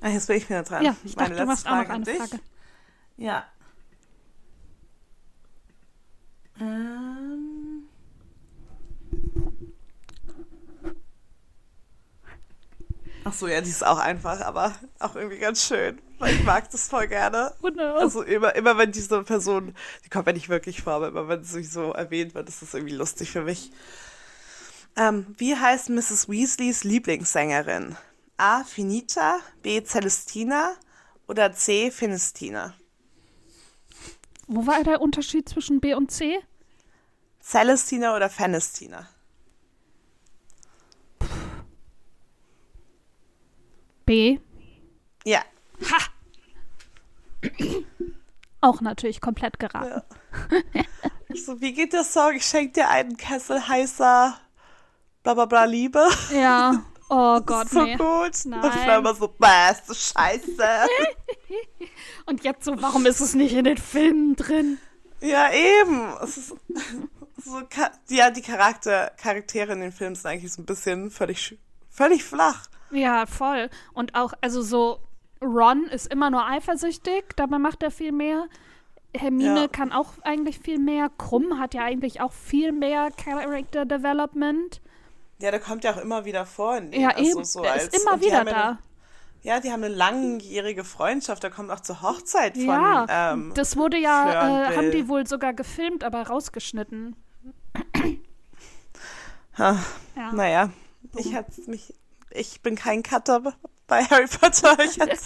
Ah, 0.00 0.08
jetzt 0.08 0.26
bin 0.28 0.36
ich 0.38 0.48
wieder 0.48 0.62
dran. 0.62 0.82
Ja, 0.84 0.96
ich 1.04 1.14
Meine 1.16 1.34
dachte, 1.34 1.44
du 1.44 1.46
letzte 1.46 1.46
machst 1.46 1.66
auch 1.66 1.70
noch 1.70 1.76
Frage 1.76 1.90
an 1.90 1.94
eine 1.96 2.04
dich. 2.04 2.16
Frage. 2.30 2.42
Ja. 3.20 3.44
Ähm. 6.58 7.86
Ach 13.24 13.34
so, 13.34 13.46
ja, 13.46 13.60
die 13.60 13.68
ist 13.68 13.84
auch 13.84 13.98
einfach, 13.98 14.40
aber 14.40 14.74
auch 14.98 15.14
irgendwie 15.16 15.38
ganz 15.38 15.66
schön. 15.66 16.00
Weil 16.18 16.34
ich 16.34 16.44
mag 16.44 16.70
das 16.70 16.88
voll 16.88 17.08
gerne. 17.08 17.52
No. 17.60 17.96
Also 17.96 18.22
immer, 18.22 18.54
immer 18.54 18.78
wenn 18.78 18.90
diese 18.90 19.22
Person, 19.22 19.74
die 20.02 20.08
kommt 20.08 20.26
ja 20.26 20.32
nicht 20.32 20.48
wirklich 20.48 20.80
vor, 20.82 20.94
aber 20.94 21.08
immer 21.08 21.28
wenn 21.28 21.44
sie 21.44 21.62
so 21.62 21.92
erwähnt 21.92 22.34
wird, 22.34 22.48
ist 22.48 22.62
das 22.62 22.72
irgendwie 22.72 22.94
lustig 22.94 23.30
für 23.30 23.42
mich. 23.42 23.70
Ähm, 24.96 25.26
wie 25.36 25.54
heißt 25.54 25.90
Mrs. 25.90 26.26
Weasleys 26.30 26.84
Lieblingssängerin? 26.84 27.96
A. 28.38 28.64
Finita, 28.64 29.40
B. 29.62 29.84
Celestina 29.84 30.74
oder 31.28 31.52
C. 31.52 31.90
Finistina? 31.90 32.74
Wo 34.52 34.66
war 34.66 34.82
der 34.82 35.00
Unterschied 35.00 35.48
zwischen 35.48 35.80
B 35.80 35.94
und 35.94 36.10
C? 36.10 36.40
Celestina 37.40 38.16
oder 38.16 38.28
Fenestina? 38.28 39.08
B. 44.04 44.40
Ja. 45.24 45.42
Auch 48.60 48.80
natürlich 48.80 49.20
komplett 49.20 49.60
geraten. 49.60 50.02
So, 51.32 51.60
wie 51.60 51.72
geht 51.72 51.92
der 51.92 52.02
Song? 52.02 52.34
Ich 52.34 52.44
schenke 52.44 52.72
dir 52.72 52.88
einen 52.88 53.16
Kessel 53.16 53.68
heißer 53.68 54.36
bla 55.22 55.34
bla 55.34 55.44
bla 55.44 55.62
Liebe. 55.62 56.04
Ja. 56.34 56.84
Oh 57.12 57.40
Gott, 57.40 57.68
so 57.68 57.82
nee. 57.82 57.96
gut. 57.96 58.06
Und 58.06 58.36
ich 58.36 58.44
Nein. 58.46 58.86
war 58.86 58.98
immer 58.98 59.14
so, 59.14 59.34
das 59.38 60.12
scheiße. 60.12 60.62
Und 62.26 62.44
jetzt 62.44 62.64
so, 62.64 62.80
warum 62.80 63.04
ist 63.04 63.20
es 63.20 63.34
nicht 63.34 63.52
in 63.54 63.64
den 63.64 63.78
Filmen 63.78 64.36
drin? 64.36 64.78
ja, 65.20 65.50
eben. 65.52 66.14
So, 67.42 67.62
ja, 68.10 68.30
die 68.30 68.42
Charakter, 68.42 69.12
Charaktere 69.16 69.72
in 69.72 69.80
den 69.80 69.92
Filmen 69.92 70.14
sind 70.14 70.26
eigentlich 70.30 70.52
so 70.52 70.60
ein 70.60 70.66
bisschen 70.66 71.10
völlig, 71.10 71.56
völlig 71.88 72.22
flach. 72.22 72.66
Ja, 72.90 73.24
voll. 73.24 73.70
Und 73.94 74.14
auch, 74.14 74.34
also 74.42 74.60
so, 74.60 75.00
Ron 75.40 75.84
ist 75.84 76.12
immer 76.12 76.28
nur 76.28 76.46
eifersüchtig, 76.46 77.24
dabei 77.36 77.58
macht 77.58 77.82
er 77.82 77.90
viel 77.90 78.12
mehr. 78.12 78.46
Hermine 79.16 79.62
Ja. 79.62 79.68
kann 79.68 79.90
auch 79.90 80.12
eigentlich 80.22 80.58
viel 80.58 80.78
mehr. 80.78 81.10
Krumm 81.16 81.58
hat 81.58 81.72
ja 81.72 81.82
eigentlich 81.82 82.20
auch 82.20 82.32
viel 82.34 82.72
mehr 82.72 83.10
Character 83.10 83.86
Development. 83.86 84.82
Ja, 85.40 85.50
der 85.50 85.60
kommt 85.60 85.84
ja 85.84 85.92
auch 85.92 85.96
immer 85.96 86.24
wieder 86.24 86.44
vor. 86.46 86.76
In 86.76 86.92
Ja, 86.92 87.10
also 87.10 87.30
eben. 87.30 87.44
So 87.44 87.62
der 87.62 87.72
als, 87.72 87.84
ist 87.84 88.02
immer 88.02 88.20
wieder 88.20 88.44
da. 88.44 88.68
Eine, 88.68 88.78
ja, 89.42 89.60
die 89.60 89.72
haben 89.72 89.82
eine 89.82 89.94
langjährige 89.94 90.84
Freundschaft. 90.84 91.42
Der 91.42 91.50
kommt 91.50 91.70
auch 91.70 91.80
zur 91.80 92.02
Hochzeit 92.02 92.54
von. 92.56 92.66
ja, 92.66 93.32
ähm, 93.32 93.52
das 93.54 93.76
wurde 93.76 93.96
ja, 93.96 94.68
äh, 94.68 94.76
haben 94.76 94.90
die 94.90 95.08
wohl 95.08 95.26
sogar 95.26 95.54
gefilmt, 95.54 96.04
aber 96.04 96.26
rausgeschnitten. 96.26 97.16
ha, 99.58 99.78
Ja. 100.16 100.32
Naja, 100.32 100.70
ich 101.16 101.34
mich. 101.66 101.94
Ich 102.32 102.60
bin 102.60 102.76
kein 102.76 103.02
Cutter 103.02 103.54
bei 103.90 104.04
Harry 104.04 104.26
Potter. 104.26 104.78
Ich 104.82 104.98
hatte 105.00 105.16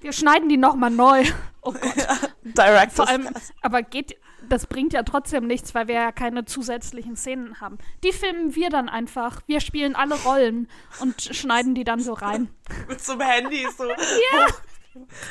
Wir 0.00 0.12
schneiden 0.14 0.48
die 0.48 0.56
nochmal 0.56 0.90
neu. 0.90 1.24
Oh 1.60 1.72
Gott. 1.72 2.32
Director's 2.42 2.94
Vor 2.94 3.08
allem, 3.08 3.28
aber 3.60 3.82
geht, 3.82 4.16
das 4.48 4.66
bringt 4.66 4.92
ja 4.92 5.02
trotzdem 5.02 5.46
nichts, 5.46 5.74
weil 5.74 5.88
wir 5.88 5.94
ja 5.96 6.12
keine 6.12 6.44
zusätzlichen 6.44 7.16
Szenen 7.16 7.60
haben. 7.60 7.78
Die 8.02 8.12
filmen 8.12 8.54
wir 8.54 8.70
dann 8.70 8.88
einfach. 8.88 9.42
Wir 9.46 9.60
spielen 9.60 9.96
alle 9.96 10.14
Rollen 10.14 10.68
und 11.00 11.20
schneiden 11.20 11.74
die 11.74 11.84
dann 11.84 12.00
so 12.00 12.14
rein. 12.14 12.48
Mit 12.88 13.04
so 13.04 13.12
einem 13.12 13.22
Handy, 13.22 13.66
so, 13.76 13.84
ja. 13.88 14.46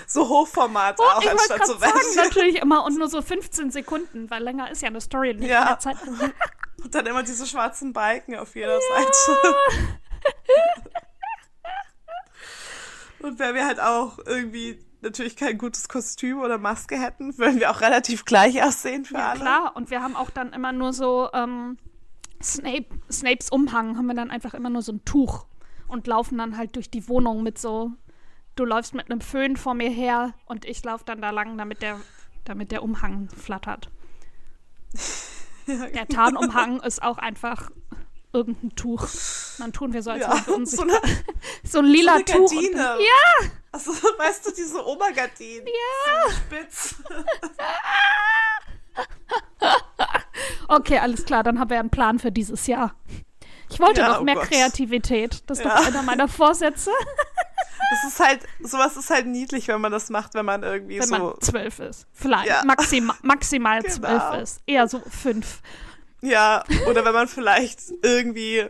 so 0.05 0.27
Hochformat 0.27 0.99
oh, 0.99 1.03
auch, 1.03 1.21
ich 1.21 1.31
anstatt 1.31 1.65
so 1.65 1.77
sagen, 1.77 1.99
natürlich 2.15 2.57
immer 2.57 2.83
und 2.83 2.97
nur 2.97 3.07
so 3.07 3.21
15 3.21 3.71
Sekunden, 3.71 4.29
weil 4.29 4.43
länger 4.43 4.69
ist 4.69 4.81
ja 4.81 4.89
eine 4.89 5.01
Story 5.01 5.33
nicht 5.33 5.49
ja. 5.49 5.79
Zeit. 5.79 5.97
Und 6.83 6.93
dann 6.93 7.05
immer 7.05 7.23
diese 7.23 7.45
schwarzen 7.45 7.93
Balken 7.93 8.35
auf 8.35 8.55
jeder 8.55 8.73
ja. 8.73 8.79
Seite. 8.95 9.55
Und 13.23 13.39
wenn 13.39 13.55
wir 13.55 13.65
halt 13.65 13.79
auch 13.79 14.19
irgendwie 14.25 14.79
natürlich 15.01 15.35
kein 15.35 15.57
gutes 15.57 15.87
Kostüm 15.87 16.39
oder 16.39 16.57
Maske 16.57 16.99
hätten, 16.99 17.37
würden 17.37 17.59
wir 17.59 17.71
auch 17.71 17.81
relativ 17.81 18.25
gleich 18.25 18.63
aussehen 18.63 19.05
für 19.05 19.15
ja, 19.15 19.31
alle. 19.31 19.39
klar, 19.39 19.71
und 19.75 19.91
wir 19.91 20.01
haben 20.01 20.15
auch 20.15 20.29
dann 20.29 20.53
immer 20.53 20.71
nur 20.71 20.93
so 20.93 21.29
ähm, 21.33 21.77
Snape, 22.41 22.87
Snapes 23.11 23.49
Umhang, 23.49 23.97
haben 23.97 24.07
wir 24.07 24.15
dann 24.15 24.31
einfach 24.31 24.53
immer 24.53 24.69
nur 24.69 24.81
so 24.81 24.93
ein 24.93 25.05
Tuch 25.05 25.45
und 25.87 26.07
laufen 26.07 26.37
dann 26.37 26.57
halt 26.57 26.75
durch 26.75 26.89
die 26.89 27.07
Wohnung 27.07 27.43
mit 27.43 27.57
so, 27.57 27.91
du 28.55 28.65
läufst 28.65 28.93
mit 28.93 29.11
einem 29.11 29.21
Föhn 29.21 29.57
vor 29.57 29.73
mir 29.73 29.89
her 29.89 30.33
und 30.45 30.65
ich 30.65 30.83
laufe 30.83 31.05
dann 31.05 31.21
da 31.21 31.29
lang, 31.29 31.57
damit 31.57 31.81
der, 31.81 31.99
damit 32.45 32.71
der 32.71 32.83
Umhang 32.83 33.29
flattert. 33.29 33.89
Ja, 35.65 35.75
genau. 35.75 35.91
Der 35.93 36.07
Tarnumhang 36.09 36.81
ist 36.81 37.01
auch 37.01 37.17
einfach 37.17 37.71
irgendein 38.33 38.75
Tuch. 38.75 39.07
dann 39.59 39.71
tun 39.71 39.93
wir 39.93 40.01
so, 40.01 40.11
als 40.11 40.21
ja, 40.21 40.31
wären 40.31 40.47
wir 40.47 40.55
unsichtbar. 40.55 40.87
So, 40.89 40.95
eine, 40.95 41.23
so 41.63 41.79
ein 41.79 41.85
lila 41.85 42.17
so 42.17 42.23
Tuch. 42.23 42.51
Und, 42.51 42.75
ja! 42.75 43.49
Also, 43.71 43.91
weißt 44.17 44.47
du, 44.47 44.51
diese 44.51 44.85
Obergardinen. 44.85 45.67
Ja! 45.67 46.31
Spitz. 46.31 46.95
okay, 50.67 50.97
alles 50.99 51.25
klar, 51.25 51.43
dann 51.43 51.59
haben 51.59 51.69
wir 51.69 51.79
einen 51.79 51.89
Plan 51.89 52.19
für 52.19 52.31
dieses 52.31 52.67
Jahr. 52.67 52.95
Ich 53.69 53.79
wollte 53.79 54.01
ja, 54.01 54.09
noch 54.09 54.21
oh 54.21 54.23
mehr 54.23 54.35
Gott. 54.35 54.49
Kreativität. 54.49 55.43
Das 55.47 55.59
ist 55.59 55.65
ja. 55.65 55.75
doch 55.75 55.87
einer 55.87 56.03
meiner 56.03 56.27
Vorsätze. 56.27 56.91
Das 57.89 58.11
ist 58.11 58.19
halt, 58.19 58.41
sowas 58.59 58.97
ist 58.97 59.09
halt 59.09 59.27
niedlich, 59.27 59.67
wenn 59.67 59.81
man 59.81 59.91
das 59.91 60.09
macht, 60.09 60.33
wenn 60.35 60.45
man 60.45 60.63
irgendwie 60.63 60.99
wenn 60.99 61.07
so. 61.07 61.15
Wenn 61.15 61.21
man 61.21 61.41
zwölf 61.41 61.79
ist. 61.79 62.07
Vielleicht. 62.11 62.47
Ja. 62.47 62.63
Maxima, 62.65 63.15
maximal 63.21 63.81
genau. 63.81 63.93
zwölf 63.95 64.41
ist. 64.41 64.61
Eher 64.65 64.87
so 64.87 64.99
fünf. 64.99 65.61
Ja, 66.23 66.63
oder 66.87 67.03
wenn 67.03 67.13
man 67.13 67.27
vielleicht 67.27 67.79
irgendwie, 68.01 68.65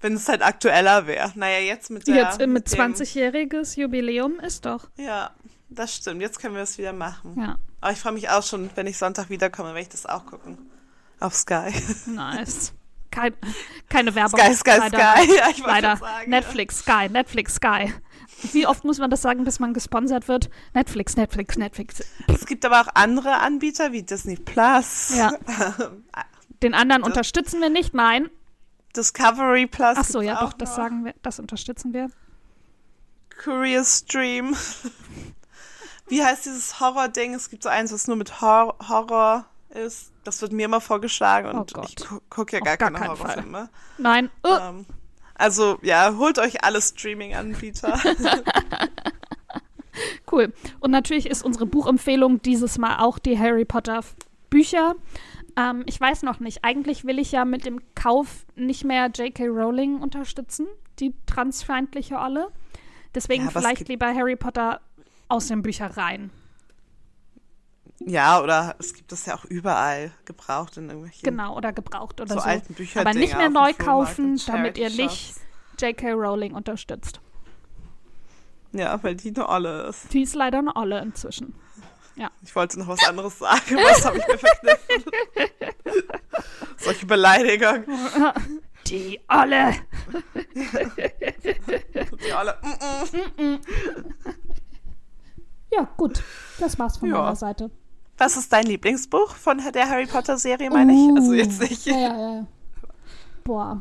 wenn 0.00 0.14
es 0.14 0.28
halt 0.28 0.42
aktueller 0.42 1.06
wäre. 1.06 1.32
Naja, 1.36 1.60
jetzt 1.60 1.90
mit 1.90 2.06
der. 2.08 2.16
Jetzt 2.16 2.38
mit, 2.40 2.50
mit 2.50 2.66
20-jähriges 2.66 3.78
Jubiläum 3.78 4.40
ist 4.40 4.66
doch. 4.66 4.88
Ja, 4.96 5.30
das 5.70 5.94
stimmt. 5.94 6.20
Jetzt 6.20 6.40
können 6.40 6.54
wir 6.56 6.62
es 6.62 6.76
wieder 6.78 6.92
machen. 6.92 7.36
Ja. 7.40 7.56
Aber 7.80 7.92
ich 7.92 8.00
freue 8.00 8.12
mich 8.12 8.28
auch 8.28 8.42
schon, 8.42 8.68
wenn 8.74 8.86
ich 8.86 8.98
Sonntag 8.98 9.30
wiederkomme, 9.30 9.68
werde 9.68 9.82
ich 9.82 9.88
das 9.88 10.06
auch 10.06 10.26
gucken. 10.26 10.58
Auf 11.20 11.34
Sky. 11.34 11.72
Nice. 12.06 12.72
Kein, 13.12 13.34
keine 13.88 14.14
Werbung. 14.14 14.40
Sky, 14.40 14.54
Sky, 14.54 14.70
leider. 14.78 14.98
Sky. 14.98 15.36
Ja, 15.36 15.48
ich 15.50 15.58
leider. 15.58 15.96
Sagen, 15.96 16.30
Netflix, 16.30 16.78
Sky, 16.78 17.08
Netflix, 17.10 17.54
Sky. 17.56 17.92
Wie 18.52 18.66
oft 18.66 18.84
muss 18.84 18.98
man 18.98 19.10
das 19.10 19.22
sagen, 19.22 19.44
bis 19.44 19.60
man 19.60 19.74
gesponsert 19.74 20.26
wird? 20.28 20.50
Netflix, 20.74 21.16
Netflix, 21.16 21.56
Netflix. 21.56 22.02
Es 22.26 22.46
gibt 22.46 22.64
aber 22.64 22.80
auch 22.80 22.88
andere 22.94 23.34
Anbieter 23.40 23.92
wie 23.92 24.02
Disney 24.02 24.36
Plus. 24.36 25.14
Ja. 25.16 25.32
Den 26.62 26.74
anderen 26.74 27.02
unterstützen 27.02 27.60
wir 27.60 27.70
nicht, 27.70 27.94
nein. 27.94 28.30
Discovery 28.96 29.66
Plus. 29.66 29.96
Ach 29.96 30.04
so, 30.04 30.20
ja, 30.20 30.40
doch, 30.40 30.52
das 30.52 30.74
sagen 30.74 31.04
wir, 31.04 31.14
das 31.22 31.38
unterstützen 31.38 31.92
wir. 31.92 32.10
Curious 33.42 33.98
Stream. 33.98 34.54
Wie 36.08 36.22
heißt 36.22 36.44
dieses 36.44 36.78
Horror-Ding? 36.78 37.34
Es 37.34 37.48
gibt 37.48 37.62
so 37.62 37.68
eins, 37.68 37.92
was 37.92 38.06
nur 38.06 38.16
mit 38.16 38.40
Hor 38.40 38.76
Horror 38.86 39.46
ist. 39.70 40.12
Das 40.24 40.42
wird 40.42 40.52
mir 40.52 40.66
immer 40.66 40.80
vorgeschlagen 40.80 41.50
und 41.50 41.76
oh 41.76 41.82
ich 41.86 41.96
gu 41.96 42.20
gucke 42.28 42.56
ja 42.56 42.60
gar, 42.60 42.76
gar 42.76 42.90
keine 42.90 43.08
Horrorfilme. 43.08 43.70
Nein. 43.98 44.30
Uh. 44.46 44.58
Ähm, 44.60 44.86
also, 45.34 45.78
ja, 45.82 46.14
holt 46.16 46.38
euch 46.38 46.62
alle 46.62 46.80
Streaming-Anbieter. 46.80 47.98
cool. 50.32 50.52
Und 50.80 50.90
natürlich 50.90 51.26
ist 51.26 51.42
unsere 51.42 51.66
Buchempfehlung 51.66 52.42
dieses 52.42 52.78
Mal 52.78 52.98
auch 52.98 53.18
die 53.18 53.38
Harry 53.38 53.64
Potter 53.64 54.00
Bücher. 54.50 54.94
Ähm, 55.56 55.82
ich 55.86 56.00
weiß 56.00 56.22
noch 56.22 56.40
nicht. 56.40 56.64
Eigentlich 56.64 57.04
will 57.04 57.18
ich 57.18 57.32
ja 57.32 57.44
mit 57.44 57.64
dem 57.66 57.80
Kauf 57.94 58.46
nicht 58.54 58.84
mehr 58.84 59.08
J.K. 59.08 59.46
Rowling 59.46 60.00
unterstützen, 60.00 60.66
die 60.98 61.14
transfeindliche 61.26 62.16
Olle. 62.16 62.48
Deswegen 63.14 63.44
ja, 63.44 63.50
vielleicht 63.50 63.88
lieber 63.88 64.06
Harry 64.14 64.36
Potter 64.36 64.80
aus 65.28 65.48
den 65.48 65.62
Büchereien. 65.62 66.30
Ja, 68.06 68.40
oder 68.42 68.74
es 68.78 68.94
gibt 68.94 69.12
das 69.12 69.26
ja 69.26 69.36
auch 69.36 69.44
überall 69.44 70.12
gebraucht 70.24 70.76
in 70.76 70.88
irgendwelchen. 70.88 71.22
Genau, 71.22 71.56
oder 71.56 71.72
gebraucht 71.72 72.20
oder 72.20 72.34
so. 72.34 72.40
so. 72.40 72.46
Alten 72.46 72.74
Bücher 72.74 73.00
Aber 73.00 73.14
nicht 73.14 73.36
mehr 73.36 73.50
neu 73.50 73.72
kaufen, 73.74 74.40
damit 74.46 74.78
ihr 74.78 74.90
nicht 74.90 75.34
J.K. 75.78 76.12
Rowling 76.12 76.54
unterstützt. 76.54 77.20
Ja, 78.72 79.02
weil 79.02 79.16
die 79.16 79.34
eine 79.34 79.48
Olle 79.48 79.82
ist. 79.88 80.12
Die 80.12 80.22
ist 80.22 80.34
leider 80.34 80.58
eine 80.58 80.74
Olle 80.74 81.00
inzwischen. 81.00 81.54
Ja. 82.16 82.30
Ich 82.42 82.54
wollte 82.54 82.78
noch 82.78 82.88
was 82.88 83.02
anderes 83.04 83.38
sagen, 83.38 83.76
was 83.76 84.04
habe 84.04 84.18
ich 84.18 84.28
mir 84.28 84.38
verkniffen? 84.38 85.02
Solche 86.76 87.06
Beleidigungen. 87.06 87.84
Die 88.86 89.20
Olle. 89.28 89.74
Die 90.54 92.32
Olle. 92.32 92.56
Mm 92.62 93.40
-mm. 93.40 93.60
Ja, 95.70 95.88
gut. 95.96 96.22
Das 96.58 96.78
war's 96.78 96.98
von 96.98 97.08
ja. 97.08 97.18
meiner 97.18 97.36
Seite. 97.36 97.70
Was 98.18 98.36
ist 98.36 98.52
dein 98.52 98.66
Lieblingsbuch 98.66 99.34
von 99.34 99.58
der 99.72 99.88
Harry 99.88 100.06
Potter 100.06 100.36
Serie, 100.36 100.70
meine 100.70 100.92
uh, 100.92 101.10
ich? 101.10 101.16
Also 101.16 101.32
jetzt 101.32 101.60
nicht. 101.60 101.86
Ja, 101.86 101.96
ja, 101.96 102.34
ja. 102.34 102.46
Boah. 103.42 103.80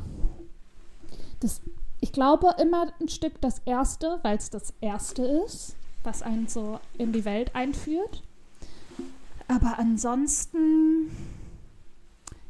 Das, 1.42 1.62
ich 2.00 2.14
glaube 2.14 2.56
immer 2.62 2.88
ein 3.02 3.10
Stück 3.10 3.42
das 3.42 3.60
erste, 3.66 4.20
weil 4.24 4.38
es 4.38 4.50
das 4.50 4.74
erste 4.80 5.24
ist 5.24 5.76
was 6.04 6.22
einen 6.22 6.48
so 6.48 6.80
in 6.98 7.12
die 7.12 7.26
Welt 7.26 7.56
einführt. 7.56 8.24
Aber 9.48 9.78
ansonsten, 9.80 11.12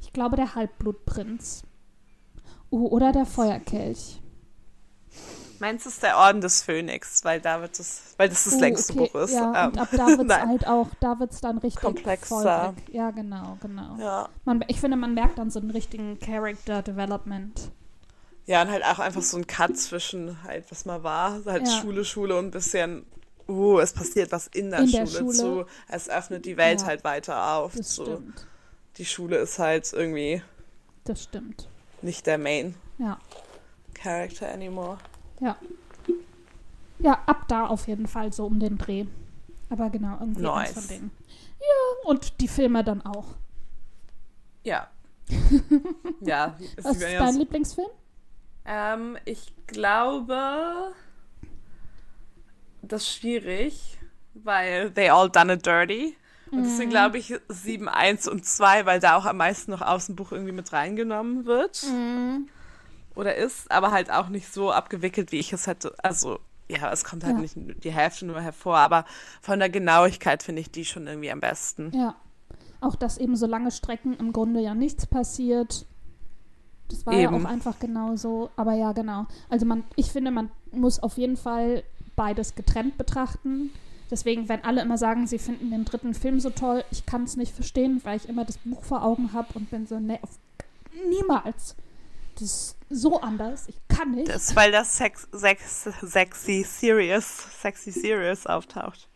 ich 0.01 0.13
glaube, 0.13 0.35
der 0.35 0.55
Halbblutprinz. 0.55 1.63
Oh, 2.69 2.87
oder 2.87 3.11
der 3.11 3.25
Feuerkelch. 3.25 4.21
Meinst 5.59 5.85
du, 5.85 5.89
es 5.89 5.95
ist 5.95 6.03
der 6.03 6.17
Orden 6.17 6.41
des 6.41 6.63
Phönix, 6.63 7.23
weil 7.23 7.39
da 7.39 7.61
wird 7.61 7.79
es, 7.79 8.15
weil 8.17 8.29
das 8.29 8.45
das 8.45 8.55
oh, 8.55 8.59
längste 8.59 8.93
okay. 8.93 9.09
Buch 9.13 9.21
ist. 9.21 9.33
Ja, 9.33 9.65
ähm, 9.65 9.71
und 9.71 9.77
ab 9.77 9.89
da 9.91 10.07
wird 10.07 10.31
es 10.31 10.37
halt 10.47 10.67
auch, 10.67 10.87
da 10.99 11.19
wird 11.19 11.31
es 11.31 11.41
dann 11.41 11.59
richtig 11.59 11.81
komplexer. 11.81 12.73
Vollrig. 12.73 12.93
Ja, 12.93 13.11
genau, 13.11 13.57
genau. 13.61 13.95
Ja. 13.99 14.29
Man, 14.43 14.65
ich 14.67 14.79
finde, 14.79 14.97
man 14.97 15.13
merkt 15.13 15.37
dann 15.37 15.51
so 15.51 15.59
einen 15.59 15.69
richtigen 15.69 16.19
Character 16.19 16.81
Development. 16.81 17.71
Ja, 18.47 18.63
und 18.63 18.71
halt 18.71 18.83
auch 18.83 18.97
einfach 18.97 19.21
so 19.21 19.37
ein 19.37 19.45
Cut 19.45 19.77
zwischen 19.77 20.41
halt, 20.43 20.65
was 20.71 20.85
mal 20.85 21.03
war, 21.03 21.45
halt 21.45 21.67
ja. 21.67 21.79
Schule, 21.79 22.05
Schule 22.05 22.37
und 22.37 22.45
ein 22.45 22.51
bisschen 22.51 23.05
oh, 23.47 23.79
es 23.79 23.93
passiert 23.93 24.31
was 24.31 24.47
in 24.47 24.69
der, 24.69 24.79
in 24.79 24.87
Schule, 24.87 25.03
der 25.03 25.11
Schule, 25.11 25.33
zu. 25.33 25.65
Es 25.87 26.09
öffnet 26.09 26.45
die 26.45 26.57
Welt 26.57 26.81
ja, 26.81 26.87
halt 26.87 27.03
weiter 27.03 27.55
auf. 27.55 27.75
Das 27.75 27.89
zu. 27.89 28.03
stimmt. 28.03 28.47
Die 28.97 29.05
Schule 29.05 29.37
ist 29.37 29.59
halt 29.59 29.91
irgendwie. 29.93 30.41
Das 31.03 31.23
stimmt. 31.23 31.67
Nicht 32.01 32.25
der 32.27 32.37
Main. 32.37 32.75
Ja. 32.97 33.19
Character 33.93 34.51
anymore. 34.51 34.97
Ja. 35.39 35.57
Ja, 36.99 37.23
ab 37.25 37.47
da 37.47 37.67
auf 37.67 37.87
jeden 37.87 38.07
Fall 38.07 38.31
so 38.31 38.45
um 38.45 38.59
den 38.59 38.77
Dreh. 38.77 39.05
Aber 39.69 39.89
genau, 39.89 40.17
irgendwie 40.19 40.41
nice. 40.41 40.73
von 40.73 40.87
denen. 40.87 41.11
Ja, 41.59 42.09
und 42.09 42.41
die 42.41 42.47
Filme 42.47 42.83
dann 42.83 43.01
auch. 43.01 43.35
Ja. 44.63 44.89
ja. 46.21 46.57
Was 46.81 46.97
ist 46.97 47.03
dein 47.03 47.35
Lieblingsfilm? 47.37 47.89
Ähm, 48.65 49.17
ich 49.25 49.53
glaube 49.67 50.93
das 52.81 53.03
ist 53.03 53.15
schwierig, 53.15 53.97
weil 54.33 54.91
they 54.91 55.09
all 55.09 55.29
done 55.29 55.53
it 55.53 55.65
dirty. 55.65 56.15
Und 56.51 56.63
deswegen 56.63 56.89
mhm. 56.89 56.93
glaube 56.93 57.17
ich 57.17 57.33
7, 57.47 57.87
1 57.87 58.27
und 58.27 58.45
2, 58.45 58.85
weil 58.85 58.99
da 58.99 59.15
auch 59.15 59.25
am 59.25 59.37
meisten 59.37 59.71
noch 59.71 59.81
aus 59.81 60.07
dem 60.07 60.17
Buch 60.17 60.33
irgendwie 60.33 60.51
mit 60.51 60.73
reingenommen 60.73 61.45
wird. 61.45 61.83
Mm. 61.83 62.49
Oder 63.15 63.35
ist, 63.35 63.71
aber 63.71 63.91
halt 63.91 64.11
auch 64.11 64.27
nicht 64.27 64.51
so 64.51 64.71
abgewickelt, 64.71 65.31
wie 65.31 65.39
ich 65.39 65.53
es 65.53 65.67
hätte. 65.67 65.95
Also, 66.03 66.39
ja, 66.67 66.91
es 66.91 67.05
kommt 67.05 67.23
halt 67.23 67.35
ja. 67.35 67.41
nicht 67.41 67.55
die 67.83 67.91
Hälfte 67.91 68.25
nur 68.25 68.41
hervor, 68.41 68.77
aber 68.77 69.05
von 69.41 69.59
der 69.59 69.69
Genauigkeit 69.69 70.43
finde 70.43 70.61
ich 70.61 70.71
die 70.71 70.83
schon 70.83 71.07
irgendwie 71.07 71.31
am 71.31 71.39
besten. 71.39 71.91
Ja. 71.93 72.15
Auch, 72.81 72.95
dass 72.95 73.17
eben 73.17 73.37
so 73.37 73.45
lange 73.45 73.71
Strecken 73.71 74.17
im 74.17 74.33
Grunde 74.33 74.59
ja 74.59 74.73
nichts 74.73 75.05
passiert. 75.05 75.85
Das 76.89 77.05
war 77.05 77.13
eben. 77.13 77.21
ja 77.21 77.29
auch 77.31 77.45
einfach 77.45 77.79
genauso. 77.79 78.49
Aber 78.57 78.73
ja, 78.73 78.91
genau. 78.91 79.25
Also 79.49 79.65
man, 79.65 79.85
ich 79.95 80.11
finde, 80.11 80.31
man 80.31 80.51
muss 80.71 81.01
auf 81.01 81.17
jeden 81.17 81.37
Fall 81.37 81.83
beides 82.21 82.53
getrennt 82.53 82.99
betrachten. 82.99 83.71
Deswegen, 84.11 84.47
wenn 84.47 84.63
alle 84.63 84.83
immer 84.83 84.99
sagen, 84.99 85.25
sie 85.25 85.39
finden 85.39 85.71
den 85.71 85.85
dritten 85.85 86.13
Film 86.13 86.39
so 86.39 86.51
toll, 86.51 86.83
ich 86.91 87.07
kann 87.07 87.23
es 87.23 87.35
nicht 87.35 87.51
verstehen, 87.51 87.99
weil 88.03 88.17
ich 88.17 88.29
immer 88.29 88.45
das 88.45 88.59
Buch 88.59 88.83
vor 88.83 89.03
Augen 89.03 89.33
habe 89.33 89.47
und 89.55 89.71
bin 89.71 89.87
so, 89.87 89.99
ne, 89.99 90.19
auf, 90.21 90.37
niemals. 91.09 91.75
Das 92.35 92.43
ist 92.43 92.75
so 92.91 93.19
anders, 93.21 93.67
ich 93.69 93.75
kann 93.87 94.11
nicht. 94.11 94.29
Das 94.29 94.49
ist, 94.49 94.55
weil 94.55 94.71
das 94.71 94.95
Sex, 94.95 95.27
Sex, 95.31 95.89
Sexy 96.03 96.63
Serious, 96.63 97.47
Sexy 97.59 97.89
Serious 97.89 98.45
auftaucht. 98.45 99.07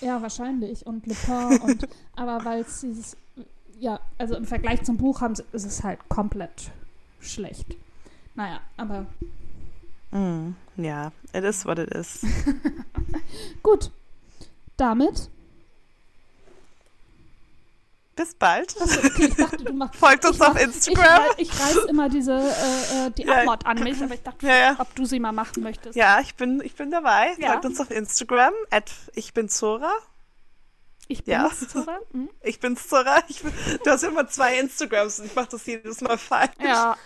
Ja, 0.00 0.22
wahrscheinlich. 0.22 0.86
Und 0.86 1.06
Lupin 1.06 1.60
und, 1.60 1.88
aber 2.16 2.42
weil 2.46 2.62
es 2.62 2.80
dieses, 2.80 3.14
ja, 3.78 4.00
also 4.16 4.36
im 4.36 4.46
Vergleich 4.46 4.82
zum 4.84 4.96
Buch 4.96 5.20
haben, 5.20 5.34
ist 5.34 5.66
es 5.66 5.82
halt 5.84 6.08
komplett 6.08 6.70
schlecht. 7.20 7.76
Naja, 8.34 8.62
aber 8.78 9.06
Mm, 10.14 10.54
ja, 10.76 11.12
it 11.32 11.44
is 11.44 11.64
what 11.64 11.78
it 11.78 11.92
is. 11.94 12.20
gut. 13.62 13.90
Damit. 14.76 15.28
Bis 18.16 18.32
bald. 18.34 18.80
Achso, 18.80 19.00
okay, 19.06 19.28
dachte, 19.36 19.72
machst. 19.72 19.96
Folgt 19.98 20.24
uns 20.24 20.36
ich 20.36 20.42
auf 20.42 20.54
mach- 20.54 20.60
Instagram. 20.60 21.22
Ich, 21.36 21.50
reiß- 21.50 21.56
ich 21.56 21.60
reiß 21.60 21.76
immer 21.88 22.08
diese 22.08 22.32
äh, 22.32 23.06
äh, 23.06 23.10
die 23.10 23.22
Ja. 23.24 23.38
Antwort 23.40 23.66
an 23.66 23.82
mich, 23.82 24.00
aber 24.00 24.14
ich 24.14 24.22
dachte, 24.22 24.46
Ja, 24.46 24.56
ja. 24.56 24.76
ob 24.78 24.94
du 24.94 25.04
sie 25.04 25.18
mal 25.18 25.32
machen 25.32 25.62
möchtest. 25.64 25.96
Ja, 25.96 26.20
ich 26.20 26.36
bin, 26.36 26.60
ich 26.64 26.74
bin 26.76 26.92
dabei. 26.92 27.34
Ja. 27.38 27.50
Folgt 27.52 27.64
uns 27.64 27.80
auf 27.80 27.90
Instagram. 27.90 28.52
At 28.70 28.92
ich 29.14 29.34
bin 29.34 29.48
Zora. 29.48 29.90
Ich 31.08 31.24
bin 31.24 31.32
Ja. 31.34 31.50
Zora. 31.50 31.98
Hm? 32.12 32.30
Ich 32.44 32.60
bin's 32.60 32.86
Zora. 32.88 33.18
Ich 33.28 33.42
bin, 33.42 33.52
du 33.84 33.90
hast 33.90 34.04
immer 34.04 34.28
zwei 34.28 34.60
Instagrams 34.60 35.18
und 35.18 35.26
ich 35.26 35.34
mache 35.34 35.48
das 35.50 35.66
jedes 35.66 36.00
Mal 36.00 36.16
falsch. 36.16 36.52
Ja. 36.62 36.96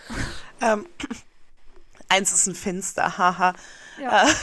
Ähm, 0.61 0.85
eins 2.09 2.33
ist 2.33 2.47
ein 2.47 2.55
Finster, 2.55 3.19
haha. 3.19 3.55
ja. 4.01 4.27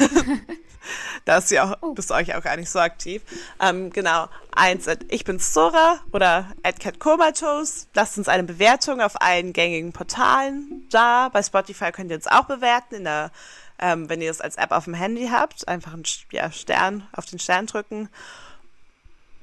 Da 1.26 1.40
ist 1.40 1.50
ja 1.50 1.64
auch, 1.64 1.78
Oh. 1.82 1.94
bist 1.94 2.12
du 2.12 2.14
euch 2.14 2.36
auch 2.36 2.44
gar 2.44 2.58
nicht 2.58 2.70
so 2.70 2.78
aktiv. 2.78 3.24
Ähm, 3.60 3.90
genau. 3.92 4.28
Eins, 4.56 4.88
at 4.88 5.00
ich 5.10 5.24
bin's 5.26 5.52
Zora 5.52 6.00
oder 6.12 6.52
at 6.62 6.80
catcomatose. 6.80 7.88
Lasst 7.96 8.20
uns 8.20 8.28
eine 8.28 8.44
Bewertung 8.44 9.02
auf 9.02 9.20
allen 9.20 9.52
gängigen 9.52 9.94
Portalen 9.94 10.88
da. 10.92 11.30
Bei 11.30 11.42
Spotify 11.42 11.92
könnt 11.92 12.12
ihr 12.12 12.18
uns 12.18 12.28
auch 12.28 12.44
bewerten, 12.46 12.94
in 12.96 13.04
der, 13.06 13.32
ähm, 13.80 14.10
wenn 14.10 14.22
ihr 14.22 14.30
es 14.30 14.42
als 14.42 14.58
App 14.58 14.72
auf 14.72 14.84
dem 14.84 14.94
Handy 14.94 15.30
habt. 15.32 15.68
Einfach 15.68 15.94
einen 15.94 16.04
ja, 16.32 16.52
Stern, 16.52 17.08
auf 17.14 17.26
den 17.26 17.40
Stern 17.40 17.66
drücken. 17.66 18.08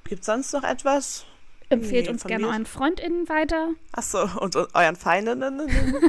Gibt's 0.04 0.26
sonst 0.26 0.52
noch 0.52 0.62
etwas? 0.62 1.24
Empfehlt 1.72 2.06
Nee, 2.06 2.10
uns 2.12 2.24
gerne 2.24 2.44
mir- 2.46 2.50
euren 2.52 2.66
FreundInnen 2.66 3.28
weiter. 3.28 3.70
Achso, 3.92 4.22
und, 4.40 4.56
und 4.56 4.74
euren 4.74 4.96
Feindinnen. 4.96 5.62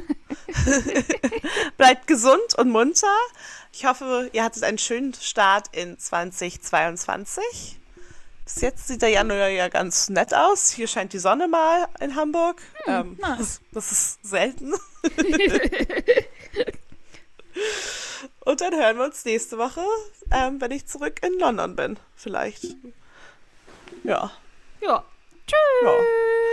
Bleibt 1.77 2.07
gesund 2.07 2.55
und 2.57 2.69
munter. 2.69 3.07
Ich 3.71 3.85
hoffe, 3.85 4.29
ihr 4.33 4.43
hattet 4.43 4.63
einen 4.63 4.77
schönen 4.77 5.13
Start 5.13 5.67
in 5.75 5.97
2022. 5.97 7.79
Bis 8.45 8.61
jetzt 8.61 8.87
sieht 8.87 9.01
der 9.01 9.09
Januar 9.09 9.47
ja 9.47 9.69
ganz 9.69 10.09
nett 10.09 10.33
aus. 10.33 10.69
Hier 10.71 10.87
scheint 10.87 11.13
die 11.13 11.19
Sonne 11.19 11.47
mal 11.47 11.87
in 12.01 12.15
Hamburg. 12.15 12.61
ähm, 12.87 13.17
nice. 13.21 13.37
das, 13.37 13.61
das 13.71 13.91
ist 13.91 14.25
selten. 14.27 14.73
und 18.41 18.61
dann 18.61 18.73
hören 18.75 18.97
wir 18.97 19.05
uns 19.05 19.23
nächste 19.25 19.57
Woche, 19.57 19.83
ähm, 20.31 20.59
wenn 20.59 20.71
ich 20.71 20.85
zurück 20.87 21.21
in 21.25 21.39
London 21.39 21.75
bin. 21.75 21.97
Vielleicht. 22.15 22.65
Ja. 24.03 24.31
Ja. 24.81 25.05
Ja. 25.83 25.97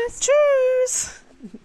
Tschüss. 0.08 0.20
Tschüss. 0.20 1.19